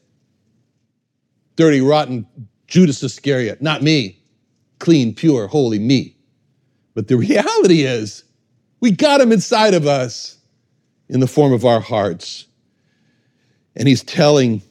Dirty, 1.56 1.80
rotten 1.80 2.26
Judas 2.66 3.02
Iscariot, 3.02 3.60
not 3.60 3.82
me. 3.82 4.18
Clean, 4.78 5.14
pure, 5.14 5.46
holy 5.46 5.78
me. 5.78 6.16
But 6.94 7.08
the 7.08 7.16
reality 7.16 7.82
is, 7.82 8.24
we 8.80 8.90
got 8.90 9.20
him 9.20 9.30
inside 9.30 9.74
of 9.74 9.86
us 9.86 10.38
in 11.08 11.20
the 11.20 11.26
form 11.26 11.52
of 11.52 11.64
our 11.64 11.80
hearts. 11.80 12.46
And 13.76 13.88
he's 13.88 14.02
telling, 14.02 14.62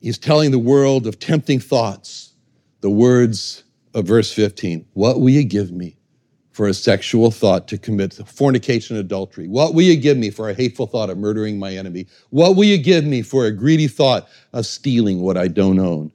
he's 0.00 0.18
telling 0.18 0.50
the 0.50 0.58
world 0.58 1.06
of 1.06 1.18
tempting 1.18 1.60
thoughts 1.60 2.32
the 2.80 2.90
words 2.90 3.64
of 3.94 4.06
verse 4.06 4.32
15 4.32 4.84
What 4.92 5.20
will 5.20 5.30
you 5.30 5.44
give 5.44 5.72
me 5.72 5.96
for 6.52 6.68
a 6.68 6.74
sexual 6.74 7.30
thought 7.30 7.66
to 7.68 7.78
commit 7.78 8.14
fornication 8.26 8.96
and 8.96 9.04
adultery? 9.04 9.48
What 9.48 9.74
will 9.74 9.82
you 9.82 9.96
give 9.96 10.16
me 10.16 10.30
for 10.30 10.48
a 10.48 10.54
hateful 10.54 10.86
thought 10.86 11.10
of 11.10 11.18
murdering 11.18 11.58
my 11.58 11.72
enemy? 11.74 12.06
What 12.30 12.56
will 12.56 12.64
you 12.64 12.78
give 12.78 13.04
me 13.04 13.22
for 13.22 13.46
a 13.46 13.50
greedy 13.50 13.88
thought 13.88 14.28
of 14.52 14.66
stealing 14.66 15.20
what 15.20 15.36
I 15.36 15.48
don't 15.48 15.78
own? 15.78 16.12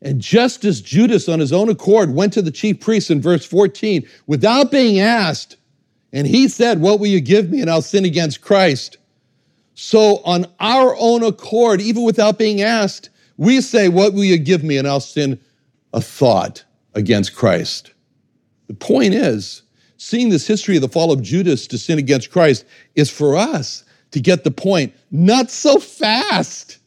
And 0.00 0.20
just 0.20 0.64
as 0.64 0.80
Judas, 0.82 1.28
on 1.28 1.40
his 1.40 1.52
own 1.52 1.70
accord, 1.70 2.14
went 2.14 2.34
to 2.34 2.42
the 2.42 2.50
chief 2.50 2.78
priests 2.78 3.10
in 3.10 3.22
verse 3.22 3.44
14 3.44 4.06
without 4.26 4.70
being 4.70 5.00
asked, 5.00 5.56
and 6.12 6.26
he 6.26 6.46
said, 6.46 6.80
What 6.80 7.00
will 7.00 7.06
you 7.06 7.20
give 7.20 7.50
me? 7.50 7.60
And 7.60 7.70
I'll 7.70 7.82
sin 7.82 8.04
against 8.04 8.42
Christ. 8.42 8.98
So, 9.74 10.18
on 10.24 10.46
our 10.60 10.94
own 10.98 11.24
accord, 11.24 11.80
even 11.80 12.04
without 12.04 12.38
being 12.38 12.62
asked, 12.62 13.10
we 13.36 13.60
say, 13.60 13.88
What 13.88 14.14
will 14.14 14.24
you 14.24 14.38
give 14.38 14.62
me? 14.62 14.76
And 14.76 14.86
I'll 14.86 15.00
sin 15.00 15.40
a 15.92 16.00
thought 16.00 16.64
against 16.94 17.34
Christ. 17.34 17.92
The 18.68 18.74
point 18.74 19.14
is, 19.14 19.62
seeing 19.96 20.28
this 20.28 20.46
history 20.46 20.76
of 20.76 20.82
the 20.82 20.88
fall 20.88 21.12
of 21.12 21.22
Judas 21.22 21.66
to 21.68 21.78
sin 21.78 21.98
against 21.98 22.30
Christ 22.30 22.64
is 22.94 23.10
for 23.10 23.36
us 23.36 23.84
to 24.12 24.20
get 24.20 24.44
the 24.44 24.50
point, 24.50 24.94
not 25.10 25.50
so 25.50 25.78
fast 25.78 26.78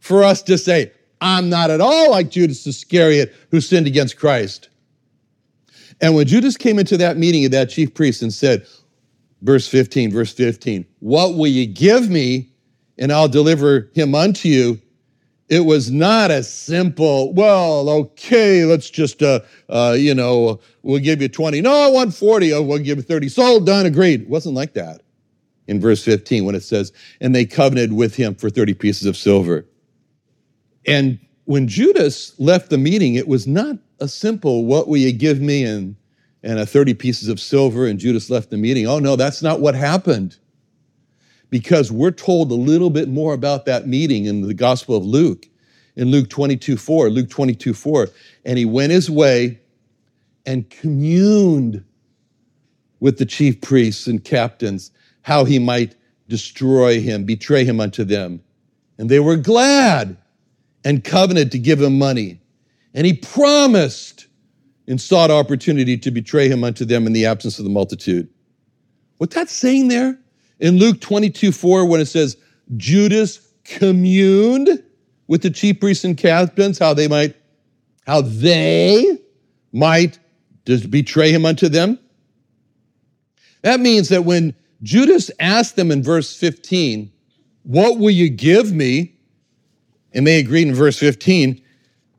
for 0.00 0.22
us 0.22 0.42
to 0.42 0.58
say, 0.58 0.92
I'm 1.20 1.48
not 1.48 1.70
at 1.70 1.80
all 1.80 2.10
like 2.10 2.30
Judas 2.30 2.66
Iscariot 2.66 3.34
who 3.50 3.60
sinned 3.62 3.86
against 3.86 4.18
Christ. 4.18 4.68
And 6.00 6.14
when 6.14 6.26
Judas 6.26 6.58
came 6.58 6.78
into 6.78 6.98
that 6.98 7.16
meeting 7.16 7.44
of 7.46 7.52
that 7.52 7.70
chief 7.70 7.94
priest 7.94 8.20
and 8.20 8.32
said, 8.32 8.66
verse 9.42 9.68
15, 9.68 10.10
verse 10.12 10.32
15. 10.32 10.86
What 11.00 11.34
will 11.34 11.46
you 11.48 11.66
give 11.66 12.08
me, 12.10 12.50
and 12.98 13.12
I'll 13.12 13.28
deliver 13.28 13.90
him 13.94 14.14
unto 14.14 14.48
you? 14.48 14.80
It 15.50 15.60
was 15.66 15.90
not 15.90 16.30
a 16.30 16.42
simple, 16.42 17.34
well, 17.34 17.88
okay, 17.90 18.64
let's 18.64 18.88
just, 18.88 19.22
uh, 19.22 19.40
uh, 19.68 19.94
you 19.96 20.14
know, 20.14 20.58
we'll 20.82 21.00
give 21.00 21.20
you 21.20 21.28
20. 21.28 21.60
No, 21.60 21.70
I 21.70 21.88
want 21.88 22.14
40. 22.14 22.54
Oh, 22.54 22.62
we'll 22.62 22.78
give 22.78 22.96
you 22.96 23.02
30. 23.02 23.28
Sold, 23.28 23.66
done, 23.66 23.84
agreed. 23.84 24.22
It 24.22 24.28
wasn't 24.28 24.54
like 24.54 24.72
that. 24.74 25.02
in 25.68 25.80
verse 25.80 26.02
15 26.02 26.44
when 26.46 26.54
it 26.54 26.62
says, 26.62 26.92
And 27.20 27.34
they 27.34 27.44
covenanted 27.44 27.92
with 27.92 28.14
him 28.16 28.34
for 28.34 28.48
30 28.48 28.72
pieces 28.74 29.06
of 29.06 29.16
silver. 29.18 29.66
And 30.86 31.18
when 31.44 31.68
Judas 31.68 32.32
left 32.38 32.70
the 32.70 32.78
meeting, 32.78 33.14
it 33.14 33.28
was 33.28 33.46
not 33.46 33.76
a 34.00 34.08
simple, 34.08 34.64
What 34.64 34.88
will 34.88 34.96
you 34.96 35.12
give 35.12 35.40
me? 35.40 35.62
and, 35.64 35.96
and 36.44 36.58
a 36.58 36.66
30 36.66 36.92
pieces 36.94 37.28
of 37.28 37.40
silver, 37.40 37.86
and 37.86 37.98
Judas 37.98 38.28
left 38.28 38.50
the 38.50 38.58
meeting. 38.58 38.86
Oh, 38.86 38.98
no, 38.98 39.16
that's 39.16 39.42
not 39.42 39.60
what 39.60 39.74
happened. 39.74 40.36
Because 41.48 41.90
we're 41.90 42.10
told 42.10 42.50
a 42.50 42.54
little 42.54 42.90
bit 42.90 43.08
more 43.08 43.32
about 43.32 43.64
that 43.64 43.86
meeting 43.86 44.26
in 44.26 44.42
the 44.42 44.52
Gospel 44.52 44.96
of 44.96 45.04
Luke, 45.04 45.46
in 45.96 46.10
Luke 46.10 46.28
22 46.28 46.76
4. 46.76 47.08
Luke 47.08 47.30
22 47.30 47.72
4. 47.72 48.08
And 48.44 48.58
he 48.58 48.66
went 48.66 48.92
his 48.92 49.10
way 49.10 49.60
and 50.44 50.68
communed 50.68 51.82
with 53.00 53.18
the 53.18 53.26
chief 53.26 53.60
priests 53.62 54.06
and 54.06 54.22
captains 54.22 54.90
how 55.22 55.44
he 55.44 55.58
might 55.58 55.96
destroy 56.28 57.00
him, 57.00 57.24
betray 57.24 57.64
him 57.64 57.80
unto 57.80 58.04
them. 58.04 58.42
And 58.98 59.08
they 59.08 59.20
were 59.20 59.36
glad 59.36 60.18
and 60.84 61.02
covenanted 61.02 61.52
to 61.52 61.58
give 61.58 61.80
him 61.80 61.98
money. 61.98 62.40
And 62.92 63.06
he 63.06 63.14
promised 63.14 64.13
and 64.86 65.00
sought 65.00 65.30
opportunity 65.30 65.96
to 65.98 66.10
betray 66.10 66.48
him 66.48 66.64
unto 66.64 66.84
them 66.84 67.06
in 67.06 67.12
the 67.12 67.26
absence 67.26 67.58
of 67.58 67.64
the 67.64 67.70
multitude. 67.70 68.28
What 69.18 69.30
that's 69.30 69.52
saying 69.52 69.88
there 69.88 70.18
in 70.60 70.78
Luke 70.78 71.00
22 71.00 71.52
4, 71.52 71.86
when 71.86 72.00
it 72.00 72.06
says 72.06 72.36
Judas 72.76 73.40
communed 73.64 74.82
with 75.26 75.42
the 75.42 75.50
chief 75.50 75.80
priests 75.80 76.04
and 76.04 76.16
captains, 76.16 76.78
how 76.78 76.94
they 76.94 77.08
might, 77.08 77.34
how 78.06 78.20
they 78.20 79.18
might 79.72 80.18
betray 80.64 81.32
him 81.32 81.44
unto 81.44 81.68
them. 81.68 81.98
That 83.62 83.80
means 83.80 84.08
that 84.10 84.24
when 84.24 84.54
Judas 84.82 85.30
asked 85.40 85.76
them 85.76 85.90
in 85.90 86.02
verse 86.02 86.36
15, 86.36 87.10
What 87.62 87.98
will 87.98 88.10
you 88.10 88.28
give 88.28 88.72
me? 88.72 89.16
And 90.12 90.26
they 90.26 90.38
agreed 90.38 90.68
in 90.68 90.74
verse 90.74 90.98
15, 90.98 91.63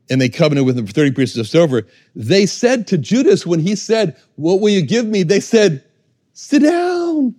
and 0.08 0.20
they 0.20 0.28
covenanted 0.28 0.66
with 0.66 0.78
him 0.78 0.86
for 0.86 0.92
30 0.92 1.12
pieces 1.12 1.36
of 1.36 1.48
silver. 1.48 1.86
They 2.14 2.46
said 2.46 2.86
to 2.88 2.98
Judas, 2.98 3.46
when 3.46 3.60
he 3.60 3.74
said, 3.74 4.16
What 4.36 4.60
will 4.60 4.70
you 4.70 4.82
give 4.82 5.06
me? 5.06 5.22
They 5.22 5.40
said, 5.40 5.84
Sit 6.32 6.62
down. 6.62 7.34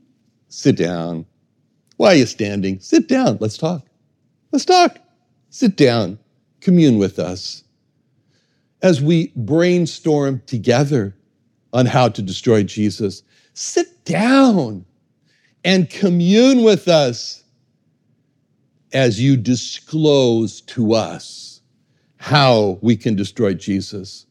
Sit 0.50 0.76
down. 0.78 1.26
Why 1.98 2.14
are 2.14 2.16
you 2.16 2.26
standing? 2.26 2.80
Sit 2.80 3.08
down. 3.08 3.38
Let's 3.40 3.58
talk. 3.58 3.86
Let's 4.52 4.66
talk. 4.66 4.98
Sit 5.50 5.76
down. 5.78 6.20
Commune 6.62 6.98
with 6.98 7.20
us 7.20 7.64
as 8.82 9.02
we 9.02 9.32
brainstorm 9.36 10.42
together 10.46 11.16
on 11.74 11.86
how 11.86 12.10
to 12.10 12.22
destroy 12.22 12.64
Jesus. 12.64 13.24
Sit 13.54 14.06
down 14.06 14.86
and 15.64 15.90
commune 15.90 16.64
with 16.64 16.88
us 16.88 17.44
as 18.94 19.22
you 19.22 19.36
disclose 19.36 20.62
to 20.62 20.94
us 20.94 21.57
how 22.18 22.80
we 22.82 22.96
can 22.96 23.16
destroy 23.16 23.54
Jesus. 23.54 24.26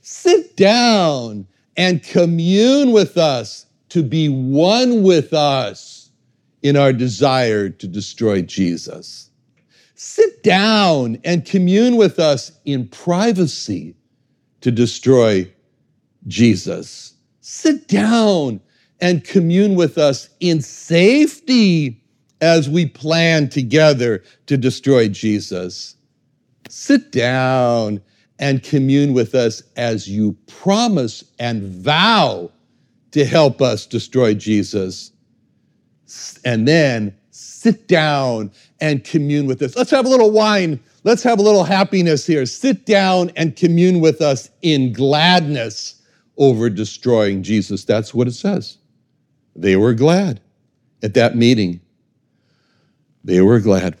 Sit 0.00 0.56
down 0.56 1.46
and 1.76 2.02
commune 2.02 2.92
with 2.92 3.16
us 3.16 3.66
to 3.90 4.02
be 4.02 4.28
one 4.28 5.02
with 5.02 5.32
us 5.32 6.10
in 6.62 6.76
our 6.76 6.92
desire 6.92 7.68
to 7.68 7.86
destroy 7.86 8.42
Jesus. 8.42 9.30
Sit 9.94 10.42
down 10.42 11.18
and 11.24 11.44
commune 11.44 11.96
with 11.96 12.18
us 12.18 12.52
in 12.64 12.88
privacy 12.88 13.94
to 14.60 14.70
destroy 14.70 15.50
Jesus. 16.26 17.14
Sit 17.40 17.88
down 17.88 18.60
and 19.00 19.24
commune 19.24 19.74
with 19.74 19.98
us 19.98 20.28
in 20.40 20.60
safety 20.60 22.02
as 22.40 22.68
we 22.68 22.86
plan 22.86 23.48
together 23.48 24.22
to 24.46 24.56
destroy 24.56 25.08
Jesus. 25.08 25.95
Sit 26.68 27.12
down 27.12 28.00
and 28.38 28.62
commune 28.62 29.12
with 29.14 29.34
us 29.34 29.62
as 29.76 30.08
you 30.08 30.36
promise 30.46 31.24
and 31.38 31.62
vow 31.62 32.50
to 33.12 33.24
help 33.24 33.62
us 33.62 33.86
destroy 33.86 34.34
Jesus. 34.34 35.12
And 36.44 36.68
then 36.68 37.16
sit 37.30 37.88
down 37.88 38.50
and 38.80 39.04
commune 39.04 39.46
with 39.46 39.62
us. 39.62 39.76
Let's 39.76 39.90
have 39.90 40.06
a 40.06 40.08
little 40.08 40.30
wine. 40.30 40.80
Let's 41.04 41.22
have 41.22 41.38
a 41.38 41.42
little 41.42 41.64
happiness 41.64 42.26
here. 42.26 42.46
Sit 42.46 42.86
down 42.86 43.30
and 43.36 43.56
commune 43.56 44.00
with 44.00 44.20
us 44.20 44.50
in 44.62 44.92
gladness 44.92 46.02
over 46.36 46.68
destroying 46.68 47.42
Jesus. 47.42 47.84
That's 47.84 48.12
what 48.12 48.28
it 48.28 48.34
says. 48.34 48.78
They 49.54 49.76
were 49.76 49.94
glad 49.94 50.40
at 51.02 51.14
that 51.14 51.36
meeting. 51.36 51.80
They 53.24 53.40
were 53.40 53.60
glad. 53.60 53.98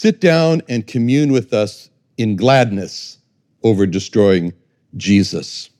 Sit 0.00 0.20
down 0.20 0.62
and 0.68 0.86
commune 0.86 1.32
with 1.32 1.52
us 1.52 1.90
in 2.18 2.36
gladness 2.36 3.18
over 3.64 3.84
destroying 3.84 4.52
Jesus. 4.96 5.70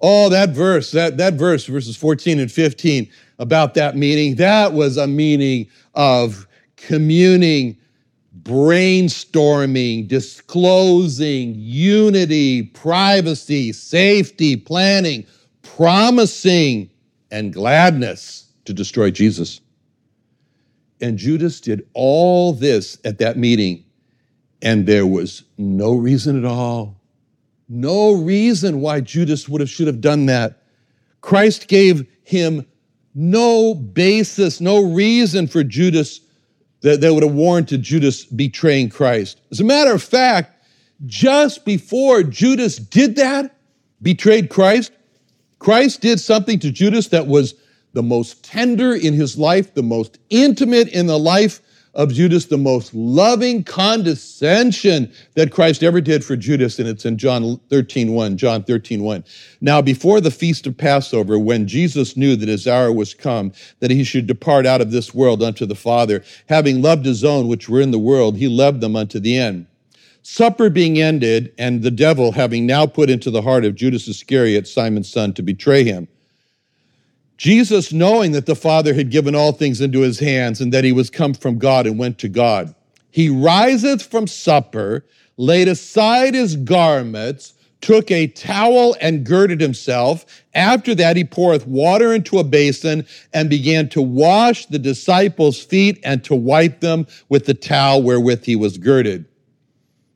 Oh, 0.00 0.28
that 0.28 0.50
verse, 0.50 0.92
that, 0.92 1.16
that 1.16 1.34
verse, 1.34 1.66
verses 1.66 1.96
14 1.96 2.38
and 2.38 2.52
15 2.52 3.10
about 3.40 3.74
that 3.74 3.96
meeting, 3.96 4.36
that 4.36 4.72
was 4.72 4.96
a 4.96 5.08
meeting 5.08 5.66
of 5.96 6.46
communing, 6.76 7.76
brainstorming, 8.44 10.06
disclosing, 10.06 11.54
unity, 11.56 12.62
privacy, 12.62 13.72
safety, 13.72 14.54
planning, 14.54 15.26
promising 15.62 16.88
and 17.32 17.52
gladness 17.52 18.52
to 18.64 18.72
destroy 18.72 19.10
Jesus. 19.10 19.60
And 21.00 21.18
Judas 21.18 21.60
did 21.60 21.86
all 21.94 22.52
this 22.52 22.98
at 23.04 23.18
that 23.18 23.36
meeting, 23.36 23.84
and 24.62 24.86
there 24.86 25.06
was 25.06 25.44
no 25.56 25.94
reason 25.94 26.38
at 26.38 26.44
all, 26.44 27.00
no 27.68 28.12
reason 28.12 28.80
why 28.80 29.00
Judas 29.00 29.48
would 29.48 29.60
have 29.60 29.70
should 29.70 29.86
have 29.86 30.00
done 30.00 30.26
that. 30.26 30.62
Christ 31.20 31.68
gave 31.68 32.06
him 32.24 32.66
no 33.14 33.74
basis, 33.74 34.60
no 34.60 34.82
reason 34.82 35.46
for 35.46 35.62
Judas 35.62 36.20
that, 36.80 37.00
that 37.00 37.12
would 37.12 37.22
have 37.22 37.34
warranted 37.34 37.82
Judas 37.82 38.24
betraying 38.24 38.88
Christ. 38.88 39.40
As 39.50 39.60
a 39.60 39.64
matter 39.64 39.92
of 39.92 40.02
fact, 40.02 40.64
just 41.06 41.64
before 41.64 42.22
Judas 42.22 42.76
did 42.76 43.16
that, 43.16 43.56
betrayed 44.02 44.50
Christ, 44.50 44.92
Christ 45.58 46.00
did 46.00 46.20
something 46.20 46.58
to 46.60 46.70
Judas 46.70 47.08
that 47.08 47.26
was 47.26 47.54
the 47.92 48.02
most 48.02 48.44
tender 48.44 48.94
in 48.94 49.14
his 49.14 49.38
life, 49.38 49.74
the 49.74 49.82
most 49.82 50.18
intimate 50.30 50.88
in 50.88 51.06
the 51.06 51.18
life 51.18 51.60
of 51.94 52.12
Judas, 52.12 52.46
the 52.46 52.56
most 52.56 52.94
loving 52.94 53.64
condescension 53.64 55.12
that 55.34 55.50
Christ 55.50 55.82
ever 55.82 56.00
did 56.00 56.24
for 56.24 56.36
Judas, 56.36 56.78
and 56.78 56.88
it's 56.88 57.04
in 57.04 57.18
John 57.18 57.58
13, 57.70 58.12
1, 58.12 58.36
John 58.36 58.62
13, 58.62 59.02
1. 59.02 59.24
Now, 59.60 59.82
before 59.82 60.20
the 60.20 60.30
feast 60.30 60.66
of 60.66 60.76
Passover, 60.76 61.38
when 61.38 61.66
Jesus 61.66 62.16
knew 62.16 62.36
that 62.36 62.48
his 62.48 62.68
hour 62.68 62.92
was 62.92 63.14
come, 63.14 63.52
that 63.80 63.90
he 63.90 64.04
should 64.04 64.28
depart 64.28 64.64
out 64.64 64.80
of 64.80 64.92
this 64.92 65.12
world 65.12 65.42
unto 65.42 65.66
the 65.66 65.74
Father, 65.74 66.22
having 66.48 66.82
loved 66.82 67.04
his 67.04 67.24
own 67.24 67.48
which 67.48 67.68
were 67.68 67.80
in 67.80 67.90
the 67.90 67.98
world, 67.98 68.36
he 68.36 68.48
loved 68.48 68.80
them 68.80 68.94
unto 68.94 69.18
the 69.18 69.36
end. 69.36 69.66
Supper 70.22 70.68
being 70.68 71.00
ended, 71.00 71.52
and 71.58 71.82
the 71.82 71.90
devil 71.90 72.32
having 72.32 72.66
now 72.66 72.86
put 72.86 73.08
into 73.08 73.30
the 73.30 73.42
heart 73.42 73.64
of 73.64 73.74
Judas 73.74 74.06
Iscariot, 74.06 74.68
Simon's 74.68 75.10
son, 75.10 75.32
to 75.32 75.42
betray 75.42 75.84
him. 75.84 76.06
Jesus, 77.38 77.92
knowing 77.92 78.32
that 78.32 78.46
the 78.46 78.56
Father 78.56 78.94
had 78.94 79.10
given 79.10 79.34
all 79.36 79.52
things 79.52 79.80
into 79.80 80.00
his 80.00 80.18
hands 80.18 80.60
and 80.60 80.72
that 80.72 80.84
he 80.84 80.92
was 80.92 81.08
come 81.08 81.34
from 81.34 81.56
God 81.56 81.86
and 81.86 81.98
went 81.98 82.18
to 82.18 82.28
God, 82.28 82.74
he 83.10 83.30
riseth 83.30 84.02
from 84.02 84.26
supper, 84.26 85.06
laid 85.36 85.68
aside 85.68 86.34
his 86.34 86.56
garments, 86.56 87.54
took 87.80 88.10
a 88.10 88.26
towel 88.26 88.96
and 89.00 89.24
girded 89.24 89.60
himself. 89.60 90.42
After 90.52 90.96
that, 90.96 91.16
he 91.16 91.22
poureth 91.22 91.64
water 91.64 92.12
into 92.12 92.40
a 92.40 92.44
basin 92.44 93.06
and 93.32 93.48
began 93.48 93.88
to 93.90 94.02
wash 94.02 94.66
the 94.66 94.80
disciples' 94.80 95.62
feet 95.62 96.00
and 96.02 96.24
to 96.24 96.34
wipe 96.34 96.80
them 96.80 97.06
with 97.28 97.46
the 97.46 97.54
towel 97.54 98.02
wherewith 98.02 98.44
he 98.44 98.56
was 98.56 98.78
girded. 98.78 99.26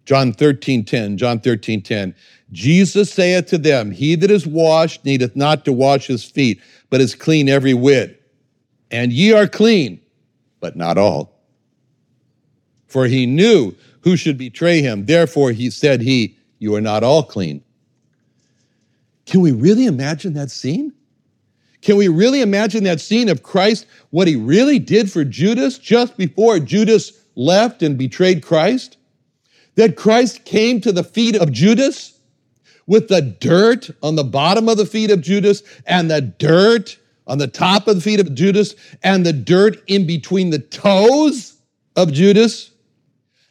John 0.04 0.32
13, 0.32 0.84
10, 0.84 1.16
John 1.16 1.38
13, 1.38 1.82
10. 1.82 2.14
Jesus 2.50 3.10
saith 3.10 3.46
to 3.46 3.58
them, 3.58 3.92
He 3.92 4.16
that 4.16 4.30
is 4.30 4.46
washed 4.46 5.04
needeth 5.04 5.36
not 5.36 5.64
to 5.64 5.72
wash 5.72 6.08
his 6.08 6.24
feet, 6.24 6.60
but 6.92 7.00
is 7.00 7.14
clean 7.14 7.48
every 7.48 7.72
whit. 7.72 8.22
And 8.90 9.14
ye 9.14 9.32
are 9.32 9.48
clean, 9.48 9.98
but 10.60 10.76
not 10.76 10.98
all. 10.98 11.32
For 12.86 13.06
he 13.06 13.24
knew 13.24 13.74
who 14.02 14.14
should 14.14 14.36
betray 14.36 14.82
him. 14.82 15.06
Therefore 15.06 15.52
he 15.52 15.70
said 15.70 16.02
he, 16.02 16.36
You 16.58 16.74
are 16.74 16.82
not 16.82 17.02
all 17.02 17.22
clean. 17.22 17.64
Can 19.24 19.40
we 19.40 19.52
really 19.52 19.86
imagine 19.86 20.34
that 20.34 20.50
scene? 20.50 20.92
Can 21.80 21.96
we 21.96 22.08
really 22.08 22.42
imagine 22.42 22.84
that 22.84 23.00
scene 23.00 23.30
of 23.30 23.42
Christ, 23.42 23.86
what 24.10 24.28
he 24.28 24.36
really 24.36 24.78
did 24.78 25.10
for 25.10 25.24
Judas 25.24 25.78
just 25.78 26.18
before 26.18 26.58
Judas 26.58 27.24
left 27.36 27.82
and 27.82 27.96
betrayed 27.96 28.42
Christ? 28.42 28.98
that 29.74 29.96
Christ 29.96 30.44
came 30.44 30.80
to 30.82 30.92
the 30.92 31.04
feet 31.04 31.36
of 31.36 31.52
Judas 31.52 32.18
with 32.86 33.08
the 33.08 33.22
dirt 33.22 33.90
on 34.02 34.16
the 34.16 34.24
bottom 34.24 34.68
of 34.68 34.76
the 34.76 34.86
feet 34.86 35.10
of 35.10 35.20
Judas 35.20 35.62
and 35.86 36.10
the 36.10 36.20
dirt 36.20 36.98
on 37.26 37.38
the 37.38 37.46
top 37.46 37.86
of 37.86 37.96
the 37.96 38.00
feet 38.00 38.20
of 38.20 38.34
Judas 38.34 38.74
and 39.02 39.24
the 39.24 39.32
dirt 39.32 39.82
in 39.86 40.06
between 40.06 40.50
the 40.50 40.58
toes 40.58 41.56
of 41.96 42.12
Judas. 42.12 42.70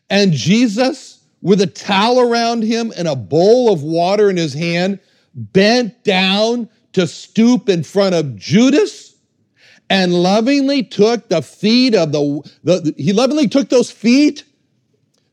And 0.10 0.34
Jesus, 0.34 1.24
with 1.42 1.62
a 1.62 1.68
towel 1.68 2.20
around 2.20 2.64
him 2.64 2.92
and 2.98 3.08
a 3.08 3.16
bowl 3.16 3.72
of 3.72 3.82
water 3.82 4.30
in 4.30 4.38
his 4.38 4.54
hand, 4.54 5.00
bent 5.34 6.04
down 6.04 6.70
to 6.94 7.08
stoop 7.08 7.70
in 7.70 7.84
front 7.84 8.16
of 8.16 8.36
Judas 8.36 9.16
and 9.90 10.14
lovingly 10.14 10.84
took 10.84 11.30
the 11.30 11.42
feet 11.42 11.96
of 11.96 12.12
the, 12.12 12.52
the 12.64 12.94
he 12.98 13.14
lovingly 13.14 13.48
took 13.48 13.70
those 13.70 13.92
feet 13.92 14.44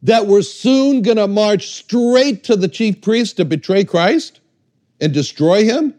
that 0.03 0.27
were 0.27 0.43
soon 0.43 1.03
going 1.03 1.17
to 1.17 1.27
march 1.27 1.69
straight 1.69 2.45
to 2.45 2.57
the 2.57 2.69
chief 2.69 3.01
priest 3.01 3.37
to 3.37 3.45
betray 3.45 3.85
Christ 3.85 4.41
and 5.01 5.13
destroy 5.13 5.65
him 5.65 5.95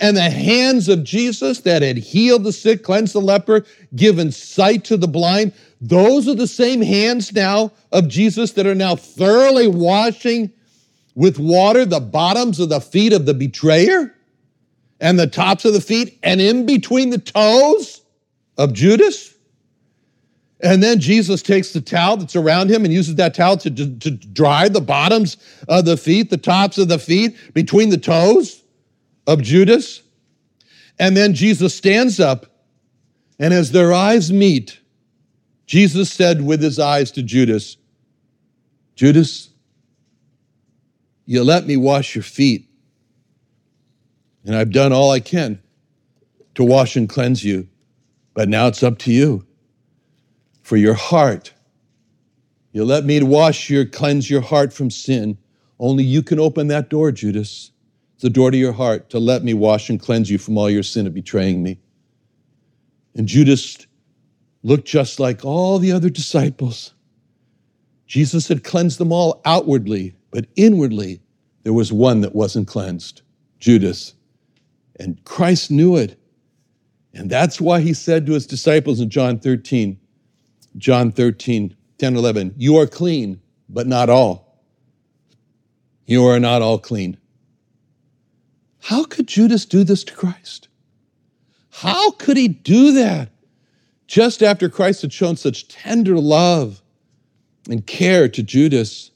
and 0.00 0.16
the 0.16 0.30
hands 0.30 0.88
of 0.88 1.04
Jesus 1.04 1.60
that 1.60 1.82
had 1.82 1.96
healed 1.96 2.44
the 2.44 2.52
sick, 2.52 2.82
cleansed 2.82 3.14
the 3.14 3.20
leper, 3.20 3.64
given 3.94 4.30
sight 4.30 4.84
to 4.84 4.96
the 4.96 5.08
blind, 5.08 5.52
those 5.80 6.28
are 6.28 6.34
the 6.34 6.46
same 6.46 6.82
hands 6.82 7.32
now 7.32 7.72
of 7.92 8.08
Jesus 8.08 8.52
that 8.52 8.66
are 8.66 8.74
now 8.74 8.96
thoroughly 8.96 9.68
washing 9.68 10.52
with 11.14 11.38
water 11.38 11.84
the 11.84 12.00
bottoms 12.00 12.60
of 12.60 12.68
the 12.68 12.80
feet 12.80 13.12
of 13.12 13.26
the 13.26 13.34
betrayer 13.34 14.14
and 15.00 15.18
the 15.18 15.26
tops 15.26 15.64
of 15.64 15.72
the 15.72 15.80
feet 15.80 16.18
and 16.22 16.40
in 16.40 16.66
between 16.66 17.10
the 17.10 17.18
toes 17.18 18.02
of 18.56 18.72
Judas. 18.72 19.34
And 20.60 20.82
then 20.82 20.98
Jesus 20.98 21.40
takes 21.40 21.72
the 21.72 21.80
towel 21.80 22.16
that's 22.16 22.34
around 22.34 22.70
him 22.70 22.84
and 22.84 22.92
uses 22.92 23.14
that 23.14 23.34
towel 23.34 23.56
to, 23.58 23.70
to, 23.70 23.98
to, 23.98 24.10
dry 24.10 24.68
the 24.68 24.80
bottoms 24.80 25.36
of 25.68 25.84
the 25.84 25.96
feet, 25.96 26.30
the 26.30 26.36
tops 26.36 26.78
of 26.78 26.88
the 26.88 26.98
feet, 26.98 27.36
between 27.54 27.90
the 27.90 27.98
toes 27.98 28.64
of 29.26 29.40
Judas. 29.40 30.02
And 30.98 31.16
then 31.16 31.32
Jesus 31.32 31.76
stands 31.76 32.18
up, 32.18 32.46
and 33.38 33.54
as 33.54 33.70
their 33.70 33.92
eyes 33.92 34.32
meet, 34.32 34.80
Jesus 35.66 36.10
said 36.10 36.44
with 36.44 36.60
his 36.60 36.80
eyes 36.80 37.12
to 37.12 37.22
Judas, 37.22 37.76
Judas, 38.96 39.50
you 41.24 41.44
let 41.44 41.66
me 41.66 41.76
wash 41.76 42.16
your 42.16 42.24
feet, 42.24 42.68
and 44.44 44.56
I've 44.56 44.72
done 44.72 44.92
all 44.92 45.12
I 45.12 45.20
can 45.20 45.62
to 46.56 46.64
wash 46.64 46.96
and 46.96 47.08
cleanse 47.08 47.44
you, 47.44 47.68
but 48.34 48.48
now 48.48 48.66
it's 48.66 48.82
up 48.82 48.98
to 49.00 49.12
you. 49.12 49.46
For 50.68 50.76
your 50.76 50.94
heart, 50.94 51.54
you 52.72 52.84
let 52.84 53.04
me 53.04 53.22
wash 53.22 53.70
your, 53.70 53.84
cleanse 53.86 54.28
your 54.28 54.42
heart 54.42 54.72
from 54.72 54.90
sin. 54.90 55.38
Only 55.80 56.04
you 56.04 56.22
can 56.22 56.38
open 56.38 56.68
that 56.68 56.90
door, 56.90 57.10
Judas 57.10 57.72
the 58.20 58.30
door 58.30 58.50
to 58.50 58.56
your 58.56 58.72
heart 58.72 59.10
to 59.10 59.18
let 59.18 59.44
me 59.44 59.54
wash 59.54 59.88
and 59.88 60.00
cleanse 60.00 60.30
you 60.30 60.38
from 60.38 60.58
all 60.58 60.68
your 60.68 60.82
sin 60.82 61.06
of 61.06 61.14
betraying 61.14 61.62
me. 61.62 61.78
And 63.14 63.26
Judas 63.26 63.86
looked 64.62 64.86
just 64.86 65.20
like 65.20 65.44
all 65.44 65.78
the 65.78 65.92
other 65.92 66.10
disciples. 66.10 66.94
Jesus 68.06 68.48
had 68.48 68.64
cleansed 68.64 68.98
them 68.98 69.12
all 69.12 69.40
outwardly, 69.44 70.16
but 70.30 70.46
inwardly, 70.56 71.20
there 71.62 71.72
was 71.72 71.92
one 71.92 72.20
that 72.22 72.34
wasn't 72.34 72.66
cleansed 72.66 73.22
Judas. 73.60 74.14
And 74.98 75.22
Christ 75.24 75.70
knew 75.70 75.96
it. 75.96 76.18
And 77.14 77.30
that's 77.30 77.60
why 77.60 77.80
he 77.80 77.92
said 77.92 78.26
to 78.26 78.32
his 78.32 78.46
disciples 78.46 79.00
in 79.00 79.10
John 79.10 79.38
13, 79.38 79.98
John 80.78 81.12
13, 81.12 81.76
10, 81.98 82.16
11, 82.16 82.54
You 82.56 82.76
are 82.78 82.86
clean, 82.86 83.40
but 83.68 83.86
not 83.86 84.08
all. 84.08 84.62
You 86.06 86.24
are 86.26 86.40
not 86.40 86.62
all 86.62 86.78
clean. 86.78 87.18
How 88.80 89.04
could 89.04 89.26
Judas 89.26 89.66
do 89.66 89.84
this 89.84 90.04
to 90.04 90.14
Christ? 90.14 90.68
How 91.70 92.12
could 92.12 92.36
he 92.36 92.48
do 92.48 92.92
that 92.92 93.30
just 94.06 94.42
after 94.42 94.68
Christ 94.68 95.02
had 95.02 95.12
shown 95.12 95.36
such 95.36 95.68
tender 95.68 96.16
love 96.16 96.80
and 97.68 97.86
care 97.86 98.28
to 98.28 98.42
Judas? 98.42 99.10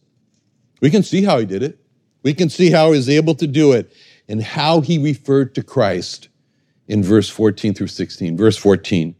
We 0.80 0.90
can 0.90 1.02
see 1.02 1.22
how 1.22 1.38
he 1.38 1.46
did 1.46 1.62
it. 1.62 1.78
We 2.22 2.34
can 2.34 2.50
see 2.50 2.70
how 2.70 2.90
he 2.90 2.98
was 2.98 3.08
able 3.08 3.34
to 3.36 3.46
do 3.46 3.72
it 3.72 3.92
and 4.28 4.42
how 4.42 4.80
he 4.80 4.98
referred 4.98 5.54
to 5.54 5.62
Christ 5.62 6.28
in 6.88 7.02
verse 7.02 7.28
14 7.28 7.74
through 7.74 7.86
16. 7.86 8.36
Verse 8.36 8.56
14. 8.56 9.14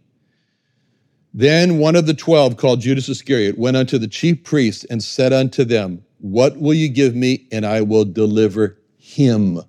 Then 1.34 1.78
one 1.78 1.96
of 1.96 2.06
the 2.06 2.14
twelve, 2.14 2.56
called 2.56 2.80
Judas 2.80 3.08
Iscariot, 3.08 3.58
went 3.58 3.76
unto 3.76 3.98
the 3.98 4.08
chief 4.08 4.44
priests 4.44 4.84
and 4.84 5.02
said 5.02 5.32
unto 5.32 5.64
them, 5.64 6.04
What 6.18 6.58
will 6.58 6.74
you 6.74 6.88
give 6.88 7.14
me, 7.14 7.46
and 7.50 7.64
I 7.64 7.80
will 7.80 8.04
deliver 8.04 8.78
him 8.98 9.60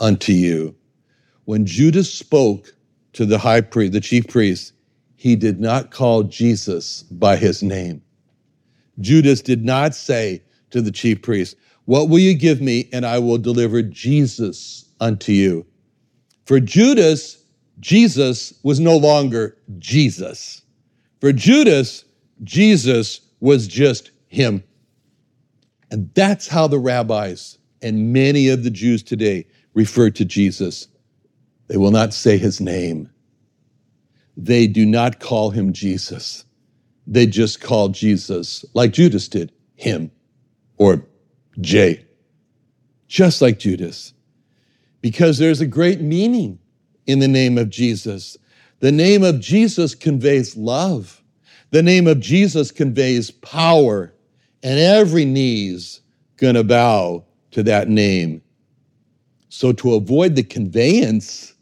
unto 0.00 0.32
you. 0.32 0.74
When 1.44 1.66
Judas 1.66 2.12
spoke 2.12 2.74
to 3.12 3.26
the 3.26 3.38
high 3.38 3.60
priest, 3.60 3.92
the 3.92 4.00
chief 4.00 4.26
priest, 4.26 4.72
he 5.16 5.36
did 5.36 5.60
not 5.60 5.90
call 5.90 6.22
Jesus 6.22 7.02
by 7.04 7.36
his 7.36 7.62
name. 7.62 8.02
Judas 8.98 9.42
did 9.42 9.64
not 9.64 9.94
say 9.94 10.42
to 10.70 10.80
the 10.80 10.90
chief 10.90 11.22
priest, 11.22 11.56
What 11.84 12.08
will 12.08 12.18
you 12.18 12.34
give 12.34 12.60
me, 12.60 12.88
and 12.92 13.04
I 13.04 13.18
will 13.18 13.38
deliver 13.38 13.82
Jesus 13.82 14.86
unto 15.00 15.32
you? 15.32 15.66
For 16.46 16.58
Judas, 16.58 17.44
Jesus 17.80 18.54
was 18.62 18.80
no 18.80 18.96
longer 18.96 19.56
Jesus. 19.78 20.59
For 21.20 21.32
Judas, 21.32 22.04
Jesus 22.42 23.20
was 23.40 23.68
just 23.68 24.10
him. 24.26 24.64
And 25.90 26.10
that's 26.14 26.48
how 26.48 26.66
the 26.66 26.78
rabbis 26.78 27.58
and 27.82 28.12
many 28.12 28.48
of 28.48 28.64
the 28.64 28.70
Jews 28.70 29.02
today 29.02 29.46
refer 29.74 30.10
to 30.10 30.24
Jesus. 30.24 30.88
They 31.68 31.76
will 31.76 31.90
not 31.90 32.14
say 32.14 32.38
his 32.38 32.60
name. 32.60 33.10
They 34.36 34.66
do 34.66 34.86
not 34.86 35.20
call 35.20 35.50
him 35.50 35.72
Jesus. 35.72 36.44
They 37.06 37.26
just 37.26 37.60
call 37.60 37.88
Jesus, 37.88 38.64
like 38.74 38.92
Judas 38.92 39.28
did, 39.28 39.52
him 39.74 40.10
or 40.76 41.04
J, 41.60 42.04
just 43.08 43.42
like 43.42 43.58
Judas. 43.58 44.14
Because 45.00 45.38
there's 45.38 45.60
a 45.60 45.66
great 45.66 46.00
meaning 46.00 46.58
in 47.06 47.18
the 47.18 47.28
name 47.28 47.58
of 47.58 47.68
Jesus. 47.68 48.36
The 48.80 48.92
name 48.92 49.22
of 49.22 49.40
Jesus 49.40 49.94
conveys 49.94 50.56
love. 50.56 51.22
The 51.70 51.82
name 51.82 52.06
of 52.06 52.20
Jesus 52.20 52.70
conveys 52.70 53.30
power, 53.30 54.12
and 54.62 54.78
every 54.78 55.24
knee's 55.24 56.00
gonna 56.36 56.64
bow 56.64 57.24
to 57.52 57.62
that 57.62 57.88
name 57.88 58.42
so, 59.50 59.72
to 59.72 59.94
avoid 59.94 60.36
the 60.36 60.44
conveyance 60.44 61.54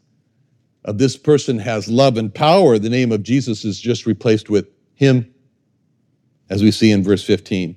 of 0.85 0.99
this 0.99 1.17
person 1.17 1.57
has 1.57 1.89
love 1.89 2.17
and 2.17 2.33
power, 2.33 2.77
the 2.77 2.87
name 2.87 3.11
of 3.11 3.23
Jesus 3.23 3.65
is 3.65 3.79
just 3.79 4.05
replaced 4.05 4.47
with 4.47 4.67
him, 4.93 5.33
as 6.51 6.61
we 6.61 6.69
see 6.69 6.91
in 6.91 7.03
verse 7.03 7.23
15. 7.23 7.75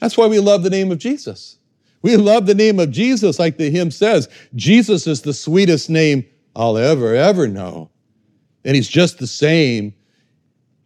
That's 0.00 0.18
why 0.18 0.26
we 0.26 0.40
love 0.40 0.64
the 0.64 0.70
name 0.70 0.90
of 0.90 0.98
Jesus. 0.98 1.58
We 2.02 2.16
love 2.16 2.46
the 2.46 2.56
name 2.56 2.80
of 2.80 2.90
Jesus, 2.90 3.38
like 3.38 3.56
the 3.56 3.70
hymn 3.70 3.92
says. 3.92 4.28
Jesus 4.56 5.06
is 5.06 5.22
the 5.22 5.32
sweetest 5.32 5.88
name 5.88 6.24
I'll 6.56 6.76
ever, 6.76 7.14
ever 7.14 7.46
know. 7.46 7.90
And 8.64 8.76
he's 8.76 8.88
just 8.88 9.18
the 9.18 9.26
same 9.26 9.94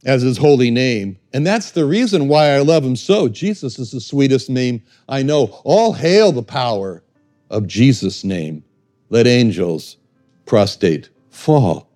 as 0.05 0.23
his 0.23 0.37
holy 0.37 0.71
name. 0.71 1.19
And 1.33 1.47
that's 1.47 1.71
the 1.71 1.87
reason 1.87 2.29
why 2.29 2.51
I 2.51 2.61
love 2.61 2.85
him 2.85 2.97
so. 2.97 3.29
Jesus 3.29 3.79
is 3.79 3.91
the 3.91 4.01
sweetest 4.01 4.51
name 4.51 4.83
I 5.09 5.23
know. 5.23 5.61
All 5.65 5.93
hail 5.93 6.31
the 6.33 6.43
power 6.43 7.03
of 7.51 7.67
Jesus' 7.67 8.25
name, 8.25 8.65
let 9.11 9.27
angels 9.27 9.97
prostrate 10.47 11.09
fall. 11.31 11.89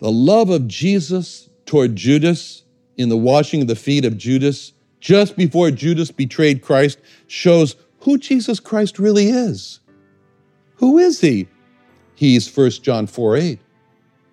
The 0.00 0.10
love 0.10 0.50
of 0.50 0.68
Jesus 0.68 1.48
toward 1.64 1.96
Judas 1.96 2.64
in 2.96 3.08
the 3.08 3.16
washing 3.16 3.62
of 3.62 3.68
the 3.68 3.76
feet 3.76 4.04
of 4.04 4.16
Judas 4.16 4.72
just 5.00 5.36
before 5.36 5.70
Judas 5.70 6.10
betrayed 6.10 6.62
Christ 6.62 6.98
shows 7.26 7.76
who 8.00 8.18
Jesus 8.18 8.60
Christ 8.60 8.98
really 8.98 9.28
is. 9.28 9.80
Who 10.76 10.98
is 10.98 11.20
he? 11.20 11.48
He's 12.14 12.54
1 12.54 12.70
John 12.82 13.06
4 13.06 13.36
8. 13.36 13.60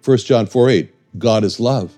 1 0.04 0.18
John 0.20 0.46
4 0.46 0.70
8, 0.70 0.96
God 1.18 1.44
is 1.44 1.60
love. 1.60 1.98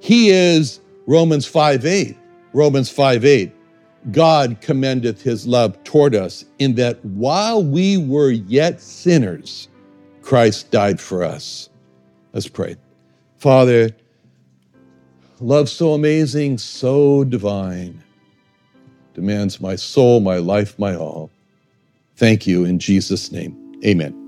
He 0.00 0.30
is 0.30 0.80
Romans 1.06 1.46
5 1.46 1.86
8. 1.86 2.16
Romans 2.52 2.90
5 2.90 3.24
8, 3.24 3.52
God 4.10 4.60
commendeth 4.60 5.22
his 5.22 5.46
love 5.46 5.82
toward 5.84 6.14
us 6.14 6.44
in 6.58 6.74
that 6.76 7.04
while 7.04 7.62
we 7.62 7.98
were 7.98 8.30
yet 8.30 8.80
sinners, 8.80 9.68
Christ 10.22 10.70
died 10.70 11.00
for 11.00 11.22
us. 11.22 11.68
Let's 12.32 12.48
pray. 12.48 12.76
Father, 13.36 13.90
love 15.40 15.68
so 15.68 15.92
amazing, 15.92 16.58
so 16.58 17.24
divine, 17.24 18.02
demands 19.14 19.60
my 19.60 19.76
soul, 19.76 20.20
my 20.20 20.38
life, 20.38 20.78
my 20.78 20.96
all. 20.96 21.30
Thank 22.16 22.46
you 22.46 22.64
in 22.64 22.78
Jesus' 22.78 23.30
name. 23.30 23.80
Amen. 23.84 24.27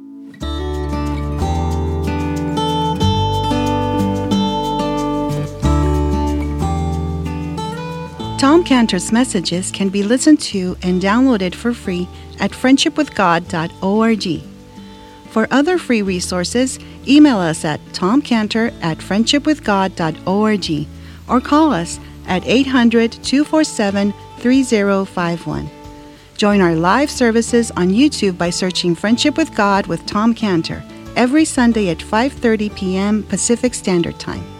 Tom 8.41 8.65
Cantor's 8.65 9.13
messages 9.13 9.71
can 9.71 9.91
be 9.91 10.03
listened 10.03 10.41
to 10.41 10.75
and 10.83 11.03
downloaded 11.03 11.55
for 11.55 11.75
free 11.75 12.09
at 12.39 12.53
friendshipwithgod.org. 12.53 14.43
For 15.29 15.47
other 15.51 15.77
free 15.77 16.01
resources, 16.01 16.79
email 17.07 17.37
us 17.37 17.67
at 17.67 17.85
tomcantor 17.93 18.73
at 18.81 18.97
friendshipwithgod.org 18.97 20.89
or 21.29 21.41
call 21.43 21.75
us 21.75 22.01
at 22.27 22.47
800 22.47 23.13
247 23.13 24.15
3051. 24.39 25.71
Join 26.39 26.63
our 26.63 26.75
live 26.75 27.11
services 27.11 27.71
on 27.73 27.91
YouTube 27.91 28.39
by 28.39 28.49
searching 28.49 28.95
Friendship 28.95 29.37
with 29.37 29.55
God 29.55 29.87
with 29.87 30.07
Tom 30.07 30.33
Cantor 30.33 30.83
every 31.15 31.45
Sunday 31.45 31.91
at 31.91 31.99
5:30 31.99 32.75
p.m. 32.75 33.23
Pacific 33.25 33.75
Standard 33.75 34.19
Time. 34.19 34.60